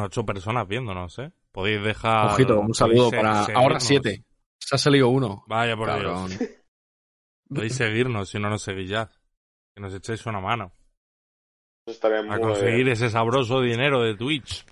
[0.00, 1.32] Ocho personas viéndonos, ¿eh?
[1.52, 2.32] Podéis dejar...
[2.32, 3.44] Ojito, un saludo para...
[3.54, 4.24] Ahora siete.
[4.58, 5.44] Se ha salido uno.
[5.46, 6.28] Vaya por Cabrón.
[6.28, 6.50] Dios.
[7.48, 9.10] Podéis seguirnos si no nos seguís ya.
[9.74, 10.72] Que nos echéis una mano.
[11.86, 14.64] Eso estaría A muy conseguir ese sabroso dinero de Twitch.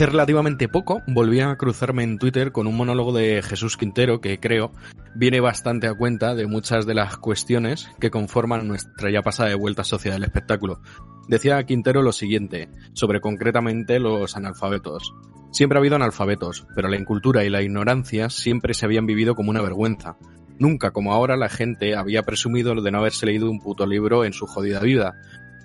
[0.00, 4.40] Hace relativamente poco volví a cruzarme en Twitter con un monólogo de Jesús Quintero que
[4.40, 4.72] creo
[5.14, 9.56] viene bastante a cuenta de muchas de las cuestiones que conforman nuestra ya pasada de
[9.56, 10.80] vuelta sociedad del espectáculo.
[11.28, 15.12] Decía Quintero lo siguiente, sobre concretamente los analfabetos.
[15.50, 19.50] Siempre ha habido analfabetos, pero la incultura y la ignorancia siempre se habían vivido como
[19.50, 20.16] una vergüenza.
[20.58, 24.32] Nunca como ahora la gente había presumido de no haberse leído un puto libro en
[24.32, 25.20] su jodida vida,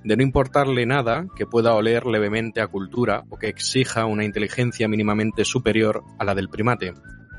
[0.06, 4.88] de no importarle nada que pueda oler levemente a cultura o que exija una inteligencia
[4.88, 6.94] mínimamente superior a la del primate.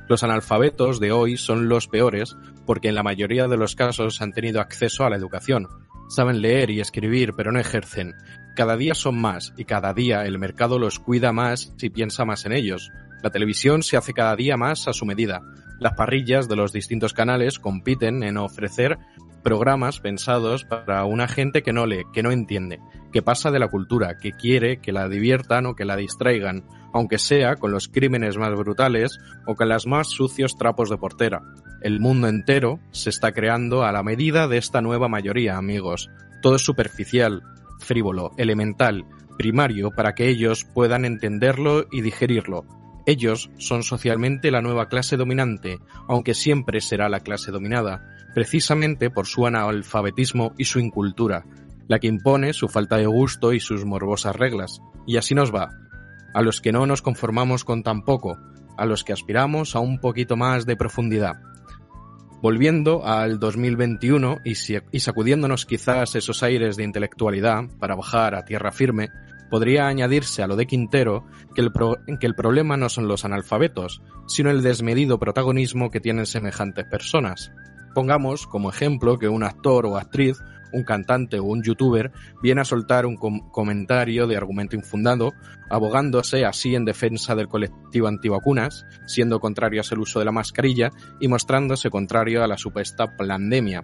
[0.08, 4.32] Los analfabetos de hoy son los peores porque en la mayoría de los casos han
[4.32, 5.68] tenido acceso a la educación.
[6.08, 8.14] Saben leer y escribir pero no ejercen.
[8.56, 12.46] Cada día son más y cada día el mercado los cuida más y piensa más
[12.46, 12.90] en ellos.
[13.22, 15.40] La televisión se hace cada día más a su medida.
[15.78, 18.98] Las parrillas de los distintos canales compiten en ofrecer
[19.46, 22.80] programas pensados para una gente que no lee, que no entiende,
[23.12, 27.18] que pasa de la cultura, que quiere que la diviertan o que la distraigan, aunque
[27.18, 31.42] sea con los crímenes más brutales o con los más sucios trapos de portera.
[31.80, 36.10] El mundo entero se está creando a la medida de esta nueva mayoría, amigos.
[36.42, 37.44] Todo es superficial,
[37.78, 39.04] frívolo, elemental,
[39.38, 42.64] primario para que ellos puedan entenderlo y digerirlo.
[43.06, 45.78] Ellos son socialmente la nueva clase dominante,
[46.08, 51.46] aunque siempre será la clase dominada, precisamente por su analfabetismo y su incultura,
[51.88, 54.82] la que impone su falta de gusto y sus morbosas reglas.
[55.06, 55.70] Y así nos va.
[56.34, 58.36] A los que no nos conformamos con tan poco,
[58.76, 61.36] a los que aspiramos a un poquito más de profundidad.
[62.42, 64.54] Volviendo al 2021 y,
[65.00, 69.08] sacudiéndonos quizás esos aires de intelectualidad para bajar a tierra firme,
[69.48, 71.24] podría añadirse a lo de Quintero
[71.54, 71.72] que el,
[72.20, 77.50] que el problema no son los analfabetos, sino el desmedido protagonismo que tienen semejantes personas.
[77.96, 80.36] Pongamos como ejemplo que un actor o actriz,
[80.74, 82.12] un cantante o un youtuber
[82.42, 85.32] viene a soltar un com- comentario de argumento infundado,
[85.70, 90.90] abogándose así en defensa del colectivo antivacunas, siendo contrarios al uso de la mascarilla
[91.20, 93.80] y mostrándose contrario a la supuesta pandemia.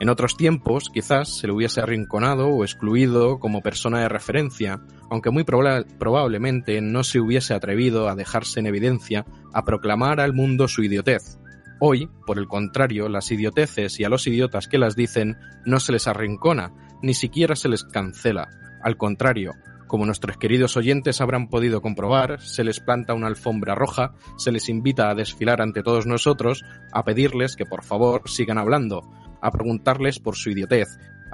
[0.00, 5.30] En otros tiempos, quizás se le hubiese arrinconado o excluido como persona de referencia, aunque
[5.30, 9.24] muy proba- probablemente no se hubiese atrevido a dejarse en evidencia
[9.54, 11.38] a proclamar al mundo su idiotez.
[11.78, 15.92] Hoy, por el contrario, las idioteces y a los idiotas que las dicen no se
[15.92, 16.72] les arrincona,
[17.02, 18.48] ni siquiera se les cancela.
[18.82, 19.52] Al contrario,
[19.86, 24.68] como nuestros queridos oyentes habrán podido comprobar, se les planta una alfombra roja, se les
[24.68, 29.02] invita a desfilar ante todos nosotros, a pedirles que por favor sigan hablando,
[29.40, 30.88] a preguntarles por su idiotez,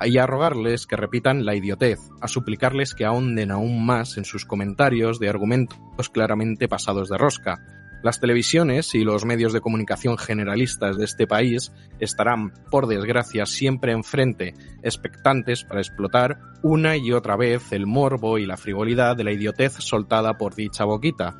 [0.04, 4.44] y a rogarles que repitan la idiotez, a suplicarles que ahonden aún más en sus
[4.44, 5.78] comentarios de argumentos
[6.12, 7.60] claramente pasados de rosca.
[8.02, 13.92] Las televisiones y los medios de comunicación generalistas de este país estarán, por desgracia, siempre
[13.92, 19.32] enfrente, expectantes para explotar una y otra vez el morbo y la frivolidad de la
[19.32, 21.36] idiotez soltada por dicha boquita.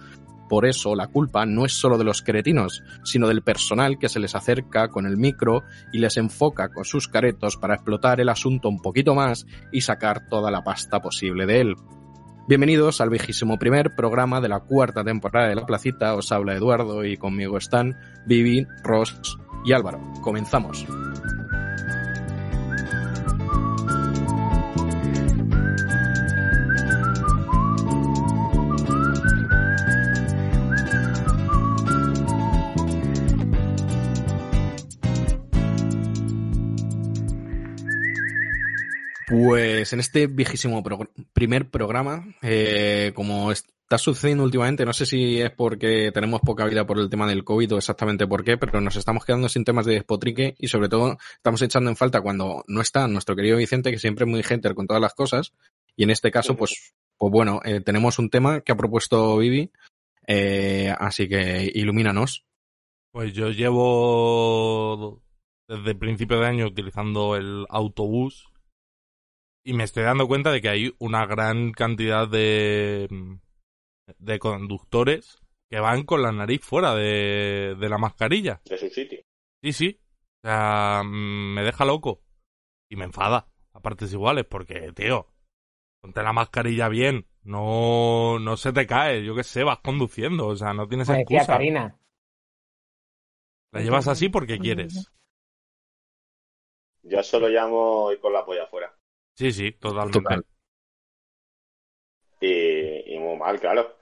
[0.48, 4.20] Por eso la culpa no es solo de los cretinos, sino del personal que se
[4.20, 8.68] les acerca con el micro y les enfoca con sus caretos para explotar el asunto
[8.68, 11.76] un poquito más y sacar toda la pasta posible de él.
[12.48, 16.16] Bienvenidos al vigésimo primer programa de la cuarta temporada de La Placita.
[16.16, 20.00] Os habla Eduardo y conmigo están Vivi, Ross y Álvaro.
[20.22, 20.84] Comenzamos.
[39.32, 45.50] Pues en este pro- primer programa, eh, como está sucediendo últimamente, no sé si es
[45.50, 48.96] porque tenemos poca vida por el tema del COVID o exactamente por qué, pero nos
[48.96, 52.80] estamos quedando sin temas de despotrique y sobre todo estamos echando en falta cuando no
[52.82, 55.54] está nuestro querido Vicente, que siempre es muy hater con todas las cosas,
[55.96, 59.70] y en este caso, pues, pues bueno, eh, tenemos un tema que ha propuesto Vivi,
[60.26, 62.44] eh, así que ilumínanos.
[63.12, 65.22] Pues yo llevo
[65.68, 68.51] desde principio de año utilizando el autobús
[69.64, 73.08] Y me estoy dando cuenta de que hay una gran cantidad de,
[74.18, 75.38] de conductores
[75.70, 78.60] que van con la nariz fuera de, de la mascarilla.
[78.64, 79.20] De su sitio.
[79.62, 80.00] Sí, sí.
[80.42, 82.22] O sea, mm, me deja loco.
[82.90, 85.28] Y me enfada a partes iguales, porque, tío,
[86.00, 87.26] ponte la mascarilla bien.
[87.44, 90.48] No, no se te cae, yo qué sé, vas conduciendo.
[90.48, 91.52] O sea, no tienes Como decía excusa.
[91.54, 91.98] Karina.
[93.72, 95.10] La llevas así porque quieres.
[97.04, 98.94] Yo solo llamo ir con la polla afuera.
[99.42, 100.20] Sí, sí, totalmente.
[100.20, 100.44] Total.
[102.40, 103.96] Y, y muy mal, claro.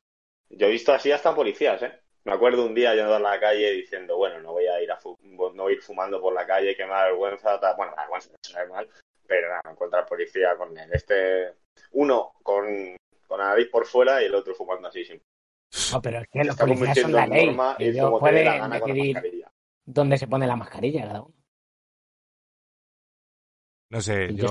[0.51, 1.93] Yo he visto así hasta policías, ¿eh?
[2.25, 4.99] Me acuerdo un día yendo a la calle diciendo, bueno, no voy a ir a
[4.99, 7.75] fu- no voy a ir fumando por la calle, que me da vergüenza, tal.
[7.77, 8.89] bueno, me da vergüenza, no sabe mal,
[9.27, 11.55] pero nada, encontrar policía con el este,
[11.93, 12.67] uno con,
[13.27, 15.23] con la nariz por fuera y el otro fumando así sin
[15.93, 17.89] No, pero es que los está policías son convirtiendo la ley.
[17.89, 19.53] Ellos pueden gana con la decidir mascarilla.
[19.87, 21.35] dónde se pone la mascarilla cada uno.
[23.93, 24.47] No sé, yo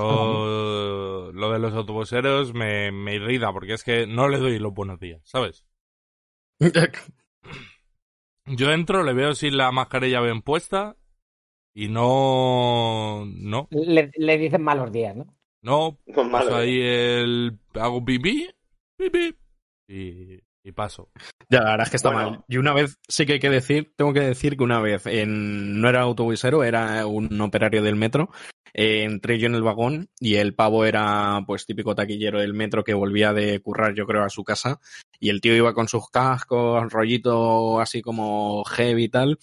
[1.32, 4.98] lo de los autobuseros me, me irrita porque es que no le doy los buenos
[5.00, 5.64] días, ¿sabes?
[8.46, 10.96] Yo entro, le veo sin la mascarilla bien puesta
[11.74, 15.24] y no, no, Le, le dicen malos días, ¿no?
[15.62, 16.62] no, No es malo, paso ¿eh?
[16.62, 18.48] ahí el, hago pipí,
[18.96, 19.36] pipí
[19.88, 21.10] y, y paso.
[21.48, 22.30] Ya, la verdad es que está Bueno.
[22.30, 22.44] mal.
[22.48, 25.80] Y una vez, sí que hay que decir, tengo que decir que una vez en,
[25.80, 28.30] no era autobusero, era un operario del metro.
[28.72, 32.84] eh, entré yo en el vagón y el pavo era pues típico taquillero del metro
[32.84, 34.78] que volvía de currar yo creo a su casa
[35.18, 39.38] y el tío iba con sus cascos, rollito así como heavy y tal.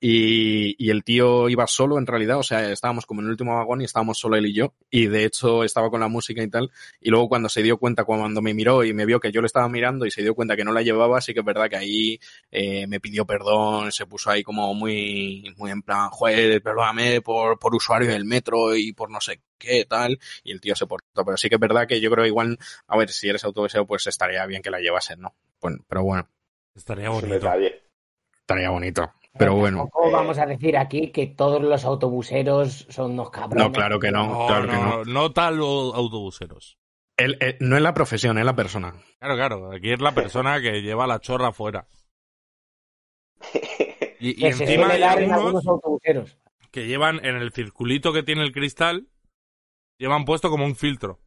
[0.00, 3.56] Y, y el tío iba solo en realidad, o sea, estábamos como en el último
[3.56, 4.74] vagón y estábamos solo él y yo.
[4.90, 6.70] Y de hecho estaba con la música y tal.
[7.00, 9.46] Y luego cuando se dio cuenta, cuando me miró y me vio que yo le
[9.46, 11.76] estaba mirando y se dio cuenta que no la llevaba, sí que es verdad que
[11.76, 12.20] ahí
[12.50, 17.58] eh, me pidió perdón, se puso ahí como muy, muy en plan, joder, perdóname por,
[17.58, 20.18] por usuario del metro y por no sé qué tal.
[20.42, 21.24] Y el tío se portó.
[21.24, 22.58] Pero sí que es verdad que yo creo igual,
[22.88, 25.34] a ver, si eres autobusero, pues estaría bien que la llevasen, ¿no?
[25.60, 26.28] Bueno, pero bueno,
[26.74, 27.52] Estaría bonito.
[28.40, 29.12] estaría bonito.
[29.38, 29.78] Pero bueno.
[29.78, 33.66] Tampoco vamos a decir aquí que todos los autobuseros son unos cabrones.
[33.66, 34.26] No, claro que no.
[34.26, 36.78] No, claro que no, no tal autobuseros.
[37.60, 38.94] No es la profesión, es la persona.
[39.18, 41.86] Claro, claro, aquí es la persona que lleva la chorra afuera.
[44.18, 46.38] Y, encima hay en algunos autobuseros.
[46.70, 49.08] que llevan en el circulito que tiene el cristal,
[49.98, 51.20] llevan puesto como un filtro.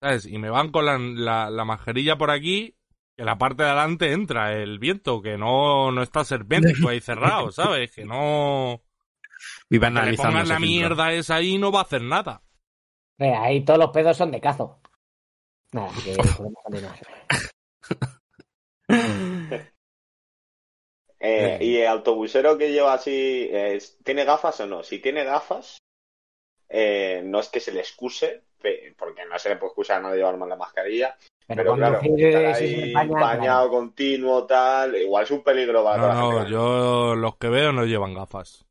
[0.00, 0.26] ¿Sabes?
[0.26, 2.76] Y me van con la, la, la mascarilla por aquí,
[3.16, 7.50] que la parte de adelante entra el viento, que no, no está serpéntico ahí cerrado,
[7.52, 7.90] ¿sabes?
[7.90, 8.82] Que no...
[9.68, 10.60] Vive Que le pongan la filtro.
[10.60, 12.42] mierda esa ahí y no va a hacer nada.
[13.18, 14.80] Eh, ahí todos los pedos son de cazo.
[15.72, 16.98] Nada, que podemos continuar.
[21.24, 24.82] Eh, y el autobusero que lleva así, eh, ¿tiene gafas o no?
[24.82, 25.78] Si tiene gafas,
[26.68, 28.42] eh, no es que se le excuse,
[28.98, 31.16] porque no se le puede excusar a no llevar más la mascarilla,
[31.48, 36.14] Pero, pero claro, eh, sin ahí España, bañado continuo, tal, igual es un peligro para
[36.14, 38.64] No, no, yo los que veo no llevan gafas.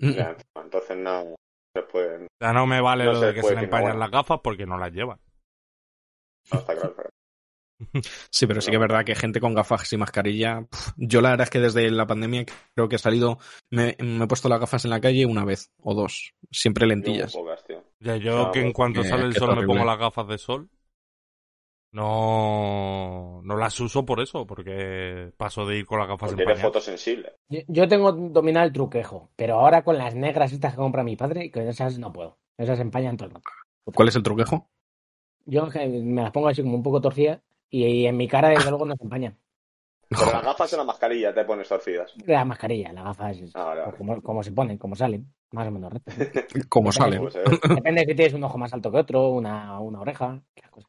[0.00, 1.34] Ya, Entonces no
[1.74, 3.82] se puede, no O sea, no me vale No lo de que se le empañan
[3.90, 3.98] bueno.
[4.00, 5.18] las gafas porque no las llevan.
[6.50, 6.94] está claro.
[6.96, 7.10] pero-
[8.32, 10.66] Sí, pero sí que es verdad que gente con gafas y mascarilla.
[10.96, 12.44] yo la verdad es que desde la pandemia
[12.74, 13.38] creo que he salido.
[13.70, 16.32] Me, me he puesto las gafas en la calle una vez o dos.
[16.50, 17.32] Siempre yo lentillas.
[17.32, 17.82] pocas, tío.
[18.00, 20.26] Ya, yo No, que en pues, cuanto que- sale el sol me pongo las gafas
[20.26, 20.68] de sol.
[21.92, 26.52] No, no las uso por eso, porque paso de ir con las gafas Porque tiene
[26.52, 26.72] empañadas.
[26.72, 27.32] fotosensible.
[27.48, 31.16] Yo, yo tengo dominado el truquejo, pero ahora con las negras estas que compra mi
[31.16, 32.38] padre, con esas no puedo.
[32.56, 33.44] Esas empañan todo el rato.
[33.94, 34.68] ¿Cuál es el truquejo?
[35.46, 37.40] Yo me las pongo así como un poco torcidas
[37.70, 39.38] y, en mi cara desde luego no se empañan.
[40.10, 42.14] Pero las gafas en la mascarilla te pones torcidas.
[42.26, 43.98] La mascarilla, las gafas, Ah, vale, pues vale.
[43.98, 46.14] como, como se ponen, como salen, más o menos rectas.
[46.68, 46.92] Como Depende.
[46.92, 47.20] sale.
[47.20, 47.42] Pues, eh,
[47.74, 50.87] Depende si tienes un ojo más alto que otro, una, una oreja, esas cosas.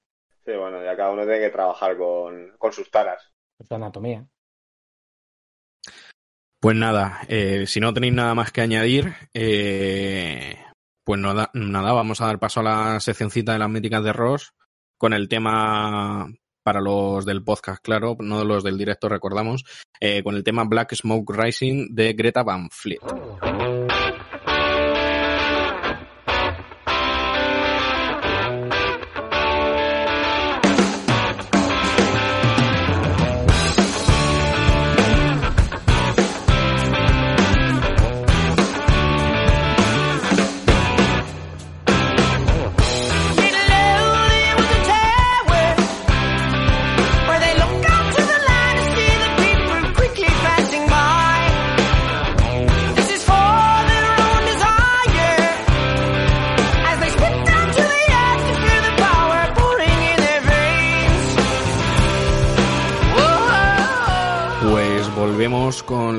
[0.50, 3.32] Sí, bueno, ya cada uno tiene que trabajar con, con sus taras.
[3.68, 4.26] Su anatomía.
[6.60, 10.58] Pues nada, eh, si no tenéis nada más que añadir, eh,
[11.06, 14.54] pues nada, nada, vamos a dar paso a la seccioncita de las míticas de Ross
[14.98, 16.28] con el tema
[16.64, 19.64] para los del podcast, claro, no los del directo, recordamos,
[20.02, 23.00] eh, con el tema Black Smoke Rising de Greta Van Fleet.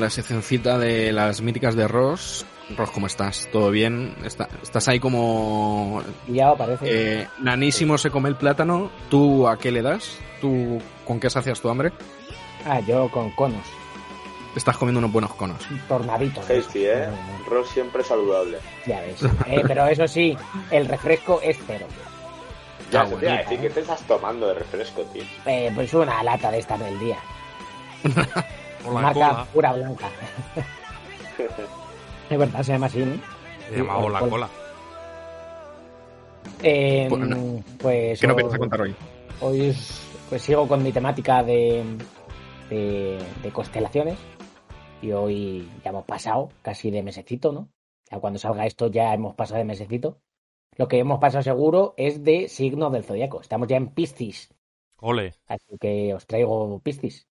[0.01, 2.45] La seccioncita de las míticas de Ross.
[2.75, 3.47] Ross, ¿cómo estás?
[3.51, 4.15] ¿Todo bien?
[4.25, 6.85] Está- ¿Estás ahí como Ya parece.
[7.21, 8.89] eh, nanísimo se come el plátano?
[9.09, 10.17] ¿Tú a qué le das?
[10.41, 11.91] ¿Tú con qué sacias tu hambre?
[12.65, 13.65] Ah, yo con conos.
[14.55, 15.61] Estás comiendo unos buenos conos.
[15.87, 16.45] Tornaditos.
[16.45, 16.85] Tasty.
[16.85, 17.07] ¿eh?
[17.47, 18.57] Ross siempre saludable.
[18.85, 19.21] Ya ves.
[19.47, 20.37] Eh, pero eso sí,
[20.71, 21.85] el refresco es cero.
[22.91, 23.61] Ya, Ah, se te iba a bonita, decir, ¿eh?
[23.61, 25.23] ¿qué te estás tomando de refresco, tío?
[25.45, 27.17] Eh, pues una lata de esta del día.
[28.83, 29.45] Por la Marca cola.
[29.53, 30.09] pura blanca.
[32.29, 33.15] es verdad, se llama así, ¿no?
[33.69, 34.49] Se llamaba la cola.
[36.63, 37.63] Eh, Pues no.
[37.79, 38.95] pues ¿Qué no hoy- vienes a contar hoy?
[39.41, 41.83] Hoy es- pues sigo con mi temática de,
[42.69, 44.17] de, de constelaciones.
[45.01, 47.69] Y hoy ya hemos pasado casi de mesecito, ¿no?
[48.11, 50.19] Ya cuando salga esto ya hemos pasado de mesecito.
[50.77, 53.41] Lo que hemos pasado seguro es de signos del zodiaco.
[53.41, 54.53] Estamos ya en Piscis.
[54.99, 55.33] Ole.
[55.47, 57.27] Así que os traigo Piscis.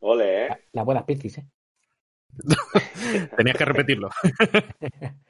[0.00, 0.48] Ole, ¿eh?
[0.72, 1.46] Las buenas Piscis, ¿eh?
[3.36, 4.08] Tenías que repetirlo.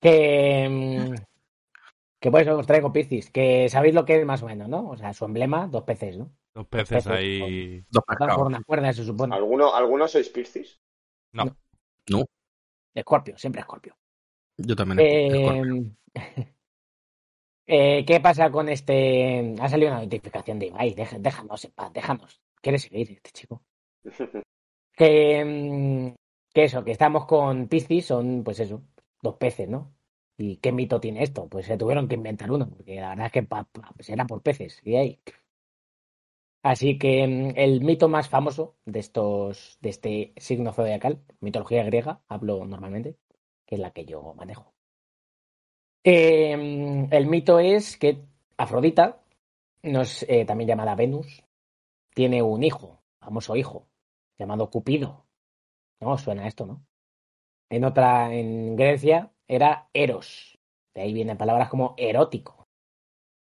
[0.00, 1.14] Que, mm,
[2.20, 3.30] que por eso os traigo Piscis.
[3.30, 4.88] Que sabéis lo que es más o menos, ¿no?
[4.90, 6.32] O sea, su emblema, dos peces, ¿no?
[6.54, 7.84] Los peces Peces, ahí.
[7.88, 8.46] Dos Atados por pescados.
[8.48, 9.32] una cuerda, se supone.
[9.36, 10.80] ¿Alguno, ¿Alguno sois Piscis?
[12.94, 13.96] Escorpio, siempre Escorpio.
[14.58, 14.98] Yo también.
[15.00, 15.92] Escorpio.
[16.14, 16.54] Eh,
[17.68, 19.54] eh, ¿Qué pasa con este?
[19.60, 22.42] Ha salido una notificación de Ibai, deja- déjanos en paz, déjanos.
[22.60, 23.62] ¿Quiere seguir este chico?
[24.94, 26.14] Que, mm,
[26.52, 28.82] que eso, que estamos con Piscis, son pues eso,
[29.22, 29.94] dos peces, ¿no?
[30.36, 31.48] ¿Y qué mito tiene esto?
[31.48, 34.80] Pues se tuvieron que inventar uno, porque la verdad es que pues era por peces.
[34.84, 35.20] Y ahí.
[36.62, 42.22] Así que mm, el mito más famoso de estos, de este signo zodiacal, mitología griega,
[42.28, 43.16] hablo normalmente,
[43.66, 44.72] que es la que yo manejo.
[46.04, 48.24] Eh, el mito es que
[48.56, 49.22] Afrodita,
[49.82, 51.44] eh, también llamada Venus,
[52.14, 53.86] tiene un hijo, famoso hijo,
[54.42, 55.26] llamado Cupido.
[56.00, 56.18] ¿No?
[56.18, 56.84] Suena esto, ¿no?
[57.70, 60.58] En otra, en Grecia, era Eros.
[60.94, 62.68] De ahí vienen palabras como erótico,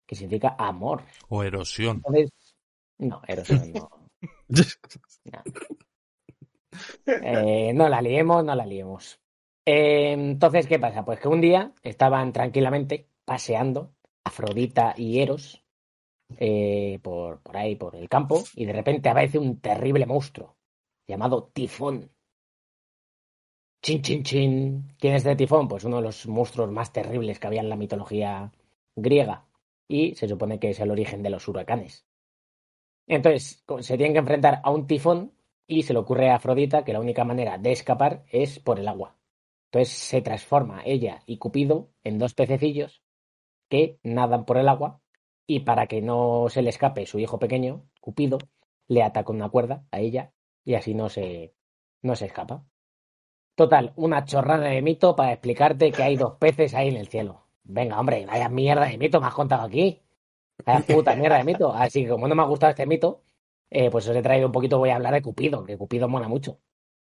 [0.06, 1.04] que significa amor.
[1.28, 1.96] O erosión.
[1.96, 2.30] Entonces,
[2.98, 3.88] no, Eros no.
[5.24, 5.42] no.
[7.06, 9.20] Eh, no la liemos, no la liemos.
[9.64, 11.04] Eh, entonces, ¿qué pasa?
[11.04, 15.64] Pues que un día estaban tranquilamente paseando Afrodita y Eros
[16.38, 20.56] eh, por, por ahí, por el campo, y de repente aparece un terrible monstruo
[21.06, 22.10] llamado Tifón.
[23.82, 24.94] Chin, chin, chin.
[24.98, 25.68] ¿Quién es de Tifón?
[25.68, 28.52] Pues uno de los monstruos más terribles que había en la mitología
[28.94, 29.46] griega.
[29.88, 32.06] Y se supone que es el origen de los huracanes.
[33.06, 35.32] Entonces, se tienen que enfrentar a un tifón
[35.66, 38.88] y se le ocurre a Afrodita que la única manera de escapar es por el
[38.88, 39.16] agua.
[39.66, 43.02] Entonces se transforma ella y Cupido en dos pececillos
[43.68, 45.00] que nadan por el agua
[45.46, 48.38] y para que no se le escape su hijo pequeño, Cupido,
[48.86, 50.32] le ata con una cuerda a ella
[50.64, 51.54] y así no se,
[52.02, 52.64] no se escapa.
[53.54, 57.46] Total, una chorrada de mito para explicarte que hay dos peces ahí en el cielo.
[57.64, 60.00] Venga, hombre, vaya mierda de mito me has contado aquí.
[60.64, 61.72] Vaya puta mierda de mito.
[61.72, 63.22] Así que como no me ha gustado este mito,
[63.70, 66.28] eh, pues os he traído un poquito, voy a hablar de Cupido, que Cupido mola
[66.28, 66.58] mucho.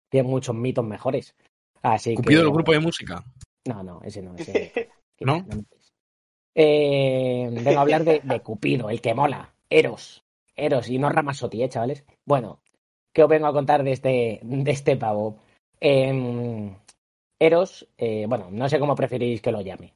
[0.08, 1.34] Tiene muchos mitos mejores.
[1.82, 2.44] Así Cupido que...
[2.44, 3.24] del grupo de música.
[3.66, 4.34] No, no, ese no.
[4.36, 4.90] Ese...
[5.20, 5.44] ¿No?
[6.54, 9.54] Eh, vengo a hablar de, de Cupido, el que mola.
[9.68, 10.24] Eros.
[10.54, 12.04] Eros y no Ramazotti, ¿eh, chavales?
[12.24, 12.60] Bueno,
[13.12, 15.38] ¿qué os vengo a contar de este, de este pavo?
[15.80, 16.74] Eh,
[17.40, 19.94] Eros, eh, bueno, no sé cómo preferís que lo llame.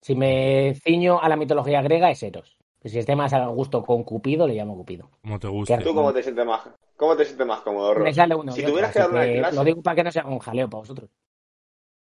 [0.00, 2.58] Si me ciño a la mitología griega es Eros.
[2.84, 5.08] Si esté más a gusto con Cupido, le llamo Cupido.
[5.22, 5.78] Como te guste.
[5.78, 8.04] ¿Tú cómo te sientes más, cómo te sientes más cómodo, Ross?
[8.04, 8.52] Me sale uno.
[8.52, 10.68] Si tuvieras que dar una que clase- Lo digo para que no sea un jaleo
[10.68, 11.08] para vosotros.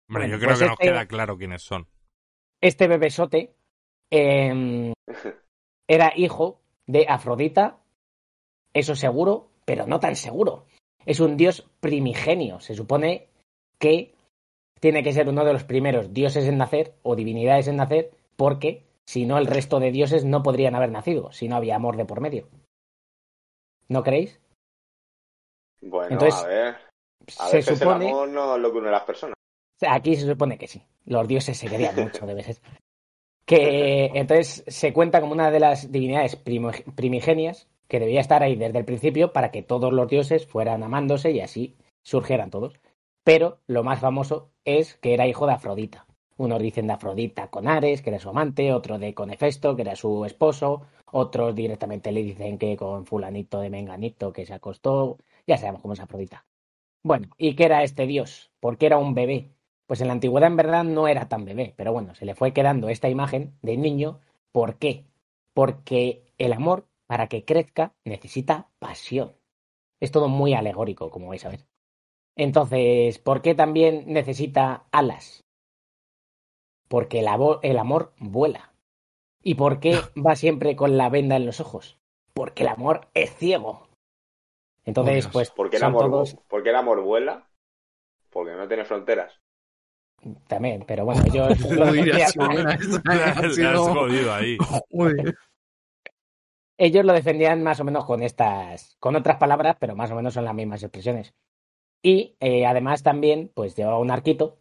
[0.09, 1.87] Hombre, yo creo pues que nos este- queda claro quiénes son.
[2.63, 3.55] este bebesote
[4.11, 4.93] eh,
[5.89, 7.79] era hijo de Afrodita,
[8.73, 10.67] eso seguro, pero no tan seguro.
[11.07, 12.61] Es un dios primigenio.
[12.61, 13.29] Se supone
[13.79, 14.15] que
[14.81, 18.85] tiene que ser uno de los primeros dioses en nacer o divinidades en nacer, porque
[19.07, 22.05] si no, el resto de dioses no podrían haber nacido, si no había amor de
[22.05, 22.49] por medio.
[23.89, 24.41] ¿No creéis?
[25.81, 26.77] Bueno, Entonces, a ver.
[27.39, 28.07] A se veces supone.
[28.07, 29.35] el amor no es lo que une a las personas.
[29.87, 30.83] Aquí se supone que sí.
[31.07, 32.63] Los dioses se querían mucho de veces.
[33.47, 38.79] Que entonces se cuenta como una de las divinidades primigenias que debía estar ahí desde
[38.79, 42.81] el principio para que todos los dioses fueran amándose y así surgieran todos.
[43.25, 46.07] Pero lo más famoso es que era hijo de Afrodita.
[46.37, 49.83] Unos dicen de Afrodita con Ares, que era su amante, otro de con Hefesto, que
[49.83, 55.19] era su esposo, otros directamente le dicen que con fulanito de Menganito, que se acostó.
[55.47, 56.45] Ya sabemos cómo es Afrodita.
[57.05, 58.51] Bueno, ¿y qué era este dios?
[58.61, 59.51] Porque era un bebé.
[59.87, 62.53] Pues en la antigüedad en verdad no era tan bebé, pero bueno, se le fue
[62.53, 64.21] quedando esta imagen de niño.
[64.51, 65.05] ¿Por qué?
[65.53, 69.37] Porque el amor, para que crezca, necesita pasión.
[70.01, 71.65] Es todo muy alegórico, como vais a ver.
[72.35, 75.45] Entonces, ¿por qué también necesita alas?
[76.89, 78.75] Porque el, amor vuela.
[79.45, 79.93] ¿Y por qué
[80.27, 82.01] va siempre con la venda en los ojos?
[82.33, 83.87] Porque el amor es ciego.
[84.85, 85.33] Entonces, Dios.
[85.33, 87.49] pues ¿Por qué el son amor, todos por qué el amor vuela?
[88.31, 89.41] Porque no tiene fronteras.
[90.49, 91.85] también, pero bueno, lo sido-
[93.95, 94.59] jodido ahí.
[96.79, 100.35] Ellos lo defendían más o menos con estas, con otras palabras, pero más o menos
[100.35, 101.35] son las mismas expresiones.
[102.03, 104.59] Y eh, además también, pues llevaba un arquito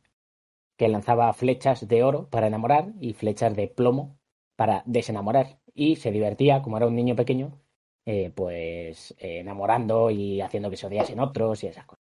[0.77, 4.19] que lanzaba flechas de oro para enamorar y flechas de plomo
[4.55, 5.59] para desenamorar.
[5.73, 7.59] Y se divertía, como era un niño pequeño,
[8.05, 12.02] eh, pues eh, enamorando y haciendo que se odiasen otros y esas cosas.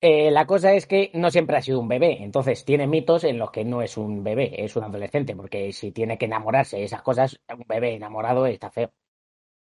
[0.00, 3.36] Eh, la cosa es que no siempre ha sido un bebé, entonces tiene mitos en
[3.38, 6.84] los que no es un bebé, es un adolescente, porque si tiene que enamorarse de
[6.84, 8.92] esas cosas, un bebé enamorado está feo.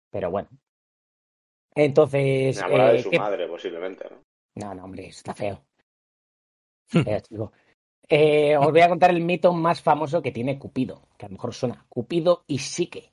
[0.09, 0.47] Pero bueno.
[1.75, 2.57] Entonces.
[2.57, 4.23] Enamorada eh, de su ¿qué- madre, posiblemente, ¿no?
[4.55, 5.61] no, no, hombre, está feo.
[6.87, 7.51] Feo, chico.
[8.07, 11.33] Eh, os voy a contar el mito más famoso que tiene Cupido, que a lo
[11.33, 11.85] mejor suena.
[11.89, 13.11] Cupido y Psique.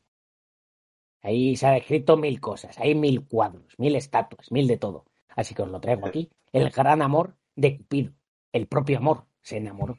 [1.22, 5.06] Ahí se ha escrito mil cosas, hay mil cuadros, mil estatuas, mil de todo.
[5.28, 6.30] Así que os lo traigo aquí.
[6.52, 8.12] El gran amor de Cupido.
[8.52, 9.98] El propio amor se enamoró.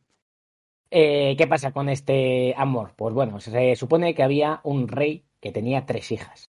[0.89, 2.93] Eh, ¿Qué pasa con este amor?
[2.97, 6.49] Pues bueno, se supone que había un rey que tenía tres hijas.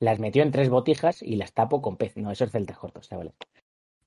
[0.00, 2.16] Las metió en tres botijas y las tapó con pez.
[2.16, 3.34] No, eso es celtas cortos, chavales.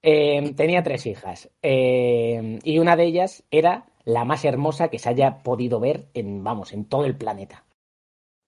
[0.02, 5.10] Eh, tenía tres hijas eh, y una de ellas era la más hermosa que se
[5.10, 7.66] haya podido ver en, vamos, en todo el planeta.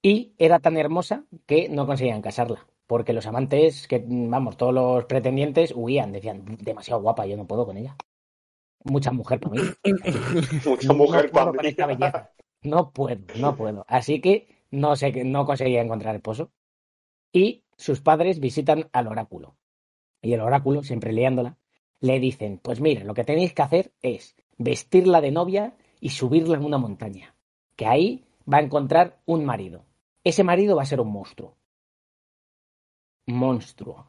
[0.02, 5.06] Y era tan hermosa que no conseguían casarla, porque los amantes, que vamos, todos los
[5.06, 7.96] pretendientes huían, decían, demasiado guapa, yo no puedo con ella.
[8.84, 9.62] Mucha mujer para mí.
[10.66, 12.32] Mucha No mujer puedo para con esta belleza.
[12.64, 13.86] No puedo, no puedo.
[13.88, 16.52] Así que no sé, no conseguía encontrar esposo.
[17.32, 19.56] Y sus padres visitan al oráculo.
[20.22, 21.58] Y el oráculo, siempre liándola,
[22.02, 26.58] le dicen, pues mira, lo que tenéis que hacer es vestirla de novia y subirla
[26.58, 27.38] en una montaña.
[27.78, 29.86] Que ahí va a encontrar un marido.
[30.26, 31.56] Ese marido va a ser un monstruo.
[33.28, 34.06] Monstruo.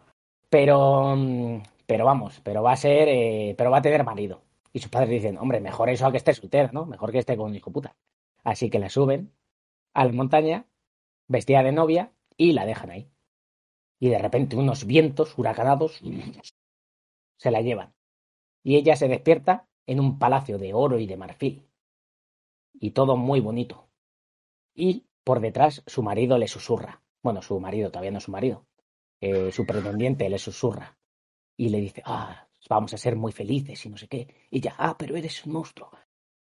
[0.50, 4.42] Pero, mm, pero vamos, pero va a ser, eh, pero va a tener marido.
[4.72, 6.86] Y sus padres dicen, hombre, mejor eso a que esté soltera, ¿no?
[6.86, 7.96] Mejor que esté con un hijo puta.
[8.44, 9.32] Así que la suben
[9.94, 10.66] a la montaña,
[11.28, 13.08] vestida de novia, y la dejan ahí.
[14.00, 16.00] Y de repente unos vientos huracanados
[17.36, 17.94] se la llevan.
[18.62, 21.68] Y ella se despierta en un palacio de oro y de marfil.
[22.74, 23.88] Y todo muy bonito.
[24.74, 27.02] Y por detrás su marido le susurra.
[27.22, 28.66] Bueno, su marido, todavía no es su marido.
[29.22, 30.98] Eh, su pretendiente le susurra.
[31.56, 34.26] Y le dice, ah, vamos a ser muy felices y no sé qué.
[34.50, 35.90] Y ella, ah, pero eres un monstruo.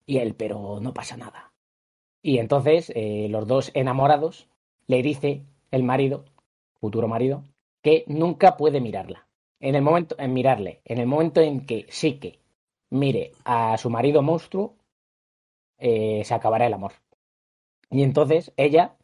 [0.05, 1.55] Y él, pero no pasa nada.
[2.23, 4.49] Y entonces eh, los dos enamorados
[4.89, 6.25] le dice el marido,
[6.81, 7.45] futuro marido,
[7.83, 9.29] que nunca puede mirarla.
[9.61, 12.41] En el momento, en mirarle, en el momento en que sí que
[12.91, 14.75] mire a su marido monstruo,
[15.79, 16.95] eh, se acabará el amor.
[17.91, 18.97] Y entonces ella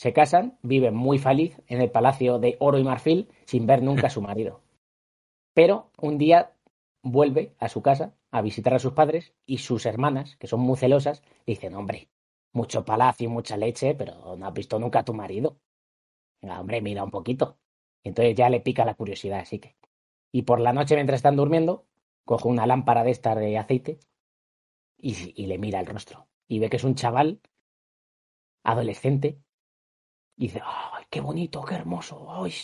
[0.00, 4.06] se casan, viven muy feliz en el palacio de oro y marfil sin ver nunca
[4.06, 4.62] a su marido.
[5.54, 6.54] Pero un día
[7.02, 10.78] vuelve a su casa a visitar a sus padres y sus hermanas, que son muy
[10.78, 12.08] celosas, dicen, hombre,
[12.54, 15.58] mucho palacio y mucha leche, pero no has visto nunca a tu marido.
[16.40, 17.58] Venga, hombre, mira un poquito.
[18.02, 19.76] Entonces ya le pica la curiosidad, así que.
[20.32, 21.84] Y por la noche, mientras están durmiendo,
[22.24, 24.00] coge una lámpara de estas de aceite
[24.96, 26.26] y, y le mira el rostro.
[26.48, 27.42] Y ve que es un chaval
[28.62, 29.42] adolescente.
[30.40, 32.26] Y dice, ¡ay, qué bonito, qué hermoso!
[32.30, 32.54] ¡ay!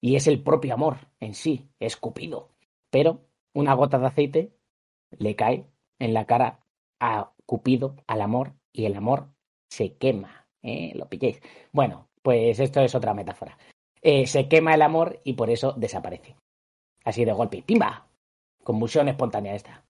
[0.00, 2.50] Y es el propio amor en sí, es Cupido.
[2.90, 4.56] Pero una gota de aceite
[5.10, 5.66] le cae
[5.98, 6.60] en la cara
[7.00, 9.30] a Cupido, al amor, y el amor
[9.68, 10.46] se quema.
[10.62, 10.92] ¿eh?
[10.94, 11.40] ¿Lo pilléis?
[11.72, 13.58] Bueno, pues esto es otra metáfora.
[14.00, 16.36] Eh, se quema el amor y por eso desaparece.
[17.04, 17.62] Así de golpe.
[17.62, 18.06] ¡Pimba!
[18.62, 19.83] Convulsión espontánea esta.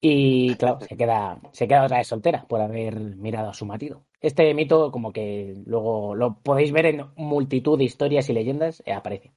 [0.00, 4.04] Y claro, se queda, se queda otra vez soltera por haber mirado a su marido.
[4.20, 8.92] Este mito, como que luego lo podéis ver en multitud de historias y leyendas, eh,
[8.92, 9.32] aparece.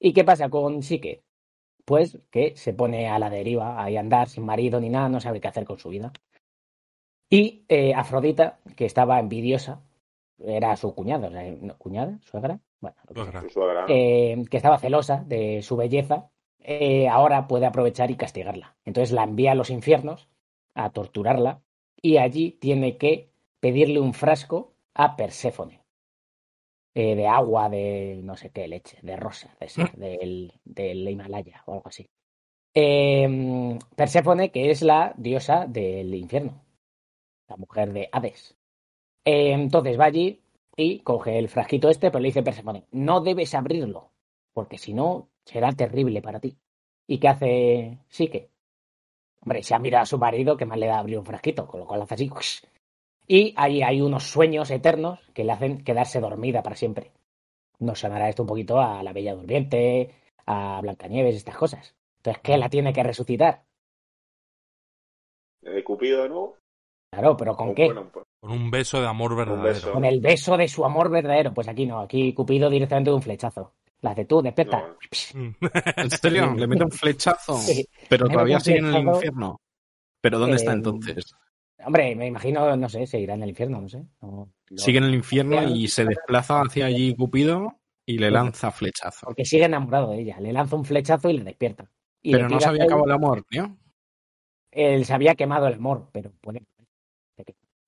[0.00, 1.22] ¿Y qué pasa con Sique?
[1.84, 5.40] Pues que se pone a la deriva, ahí andar sin marido ni nada, no sabe
[5.40, 6.12] qué hacer con su vida.
[7.30, 9.82] Y eh, Afrodita, que estaba envidiosa,
[10.38, 11.78] era su cuñada, o sea, ¿no?
[11.78, 12.18] ¿cuñada?
[12.22, 12.60] ¿Suegra?
[12.80, 12.96] Bueno,
[13.88, 16.30] eh, que estaba celosa de su belleza,
[16.64, 18.76] eh, ahora puede aprovechar y castigarla.
[18.84, 20.28] Entonces la envía a los infiernos
[20.74, 21.62] a torturarla
[22.00, 25.80] y allí tiene que pedirle un frasco a Perséfone.
[26.94, 31.62] eh, de agua, de no sé qué, leche, de rosa, de ser, del, del Himalaya
[31.66, 32.08] o algo así.
[32.74, 36.64] Eh, Perséfone, que es la diosa del infierno,
[37.48, 38.56] la mujer de Hades.
[39.26, 40.42] Eh, entonces va allí
[40.76, 44.12] y coge el frasquito este, pero le dice Perséfone, no debes abrirlo,
[44.54, 46.56] porque si no será terrible para ti.
[47.06, 48.48] ¿Y qué hace Sique?
[49.40, 51.80] Hombre, se ha mirado a su marido que más le da abrir un frasquito, con
[51.80, 52.30] lo cual hace así.
[52.30, 52.60] ¡ush!
[53.26, 57.10] Y ahí hay unos sueños eternos que le hacen quedarse dormida para siempre.
[57.78, 60.14] Nos sonará esto un poquito a la Bella Durmiente,
[60.46, 61.94] a Blancanieves, estas cosas.
[62.18, 63.62] Entonces, ¿qué la tiene que resucitar?
[65.60, 66.56] ¿De Cupido de nuevo?
[67.12, 67.86] Claro, pero ¿con O, qué?
[67.86, 69.62] bueno, pues, Con un beso de amor verdadero.
[69.64, 69.92] beso.
[69.92, 71.52] Con el beso de su amor verdadero.
[71.52, 73.72] Pues aquí no, aquí Cupido directamente de un flechazo.
[74.02, 74.78] La hace tú, despierta.
[75.34, 75.40] No.
[75.40, 75.56] Mm.
[75.96, 76.54] ¿En serio?
[76.54, 77.56] ¿Le mete un flechazo?
[77.56, 77.86] Sí.
[78.08, 79.60] Pero todavía sigue en el infierno.
[80.20, 81.34] ¿Pero dónde está Eh, entonces?
[81.84, 84.04] Hombre, me imagino, no sé, seguirá en el infierno, no sé.
[84.20, 88.70] No- no- Sigue en el infierno y se desplaza hacia allí Cupido y le lanza
[88.70, 89.26] flechazo.
[89.26, 90.38] Porque sigue enamorado de ella.
[90.40, 91.90] Le lanza un flechazo y le despierta.
[92.22, 93.76] Y Pero le no se había acabado el amor, tío.
[94.70, 96.62] Él se había quemado el amor, pero puede.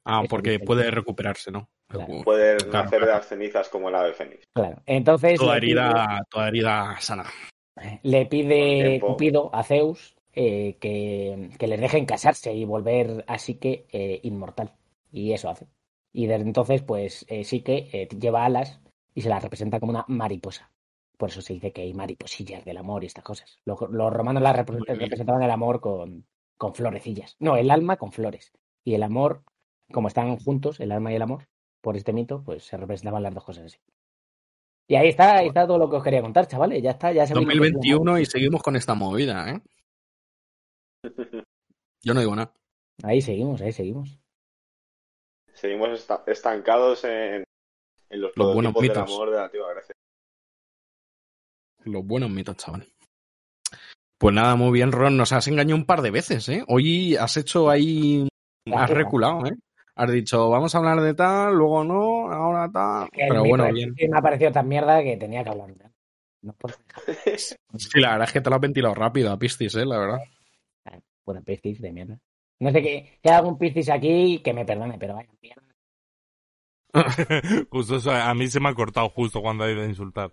[0.04, 1.68] Ah, porque puede recuperarse, ¿no?
[1.88, 2.22] Claro.
[2.24, 2.84] puede Claro.
[2.84, 4.44] nacer de las cenizas como el ave fénix.
[4.54, 4.82] Claro.
[4.86, 7.24] Entonces Toda pide, herida, toda herida sana.
[8.02, 9.00] le pide.
[9.00, 14.72] Cupido a Zeus eh, que, que les dejen casarse y volver así que eh, inmortal.
[15.12, 15.68] Y eso hace.
[16.12, 18.80] Y desde entonces, pues eh, sí que eh, lleva alas
[19.14, 20.70] y se la representa como una mariposa.
[21.16, 23.58] Por eso se dice que hay mariposillas del amor y estas cosas.
[23.64, 24.98] Los, los romanos la repre- Muy bien.
[25.00, 26.26] representaban el amor con,
[26.58, 27.36] con florecillas.
[27.38, 28.52] No, el alma con flores.
[28.84, 29.42] Y el amor,
[29.92, 31.46] como están juntos, el alma y el amor,
[31.80, 33.78] por este mito, pues se representaban las dos cosas así.
[34.88, 36.82] Y ahí está, ahí está todo lo que os quería contar, chavales.
[36.82, 39.62] Ya está, ya se 2021 y seguimos con esta movida, ¿eh?
[42.02, 42.52] Yo no digo nada.
[43.02, 44.18] Ahí seguimos, ahí seguimos.
[45.54, 47.44] Seguimos esta- estancados en,
[48.10, 49.10] en los, Los buenos del mitos.
[49.10, 49.94] amor de la Grecia.
[51.84, 52.86] Los buenos mitos, chaval.
[54.18, 55.16] Pues nada, muy bien, Ron.
[55.16, 56.64] Nos has engañado un par de veces, ¿eh?
[56.68, 58.26] Hoy has hecho ahí.
[58.66, 58.94] Has Ajá.
[58.94, 59.52] reculado, ¿eh?
[59.96, 63.08] Has dicho, vamos a hablar de tal, luego no, ahora tal.
[63.12, 63.94] Pero bueno, bien.
[63.96, 65.68] Me ha parecido tan mierda que tenía que hablar.
[65.68, 65.90] de él.
[66.42, 67.38] No puedo dejar.
[67.38, 69.86] Sí, la verdad es que te lo has ventilado rápido a Piscis, ¿eh?
[69.86, 70.18] La verdad.
[71.24, 72.18] Puta Piscis de mierda.
[72.60, 73.18] No sé qué.
[73.22, 75.62] Si hay algún Piscis aquí, que me perdone, pero vaya mierda.
[77.70, 80.32] justo eso, a mí se me ha cortado justo cuando ha ido a insultar.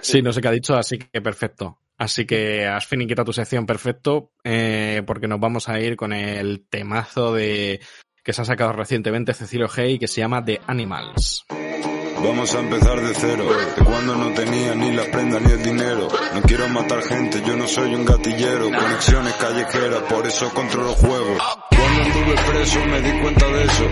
[0.00, 1.78] Sí, no sé qué ha dicho, así que perfecto.
[1.96, 6.66] Así que has finiquitado tu sección perfecto, eh, porque nos vamos a ir con el
[6.68, 7.80] temazo de
[8.28, 11.46] que se ha sacado recientemente Cecilio Hey, que se llama The Animals.
[12.22, 13.44] Vamos a empezar de cero,
[13.76, 16.08] de cuando no tenía ni las prendas ni el dinero.
[16.34, 18.70] No quiero matar gente, yo no soy un gatillero.
[18.70, 21.38] Conexiones callejeras, por eso controlo juegos.
[21.70, 23.84] Cuando anduve preso me di cuenta de eso.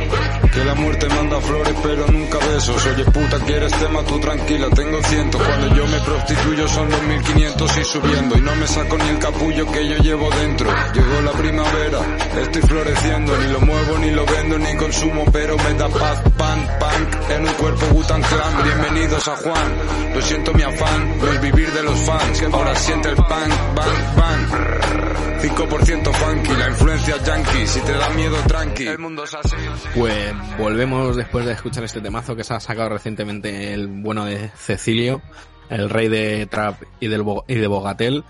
[0.53, 2.87] Que la muerte manda flores pero nunca besos.
[2.87, 5.43] Oye puta, quieres tema, tú tranquila, tengo cientos.
[5.43, 8.39] Cuando yo me prostituyo son 2500 y subiendo.
[8.39, 10.69] Y no me saco ni el capullo que yo llevo dentro.
[10.95, 11.99] Llegó la primavera,
[12.43, 13.37] estoy floreciendo.
[13.39, 17.31] Ni lo muevo, ni lo vendo, ni consumo, pero me da paz, pan, punk.
[17.31, 17.87] En un cuerpo
[18.23, 20.15] Clan, bienvenidos a Juan.
[20.15, 22.43] Lo siento mi afán, no es vivir de los fans.
[22.53, 25.41] Ahora siente el pan, bang, bang.
[25.43, 27.67] 5% funky, la influencia yankee.
[27.67, 28.87] Si te da miedo, tranqui.
[28.87, 29.57] El mundo es así.
[29.95, 34.49] Pues volvemos después de escuchar este temazo que se ha sacado recientemente el bueno de
[34.57, 35.21] Cecilio,
[35.69, 38.25] el rey de Trap y, del Bo- y de Bogatel.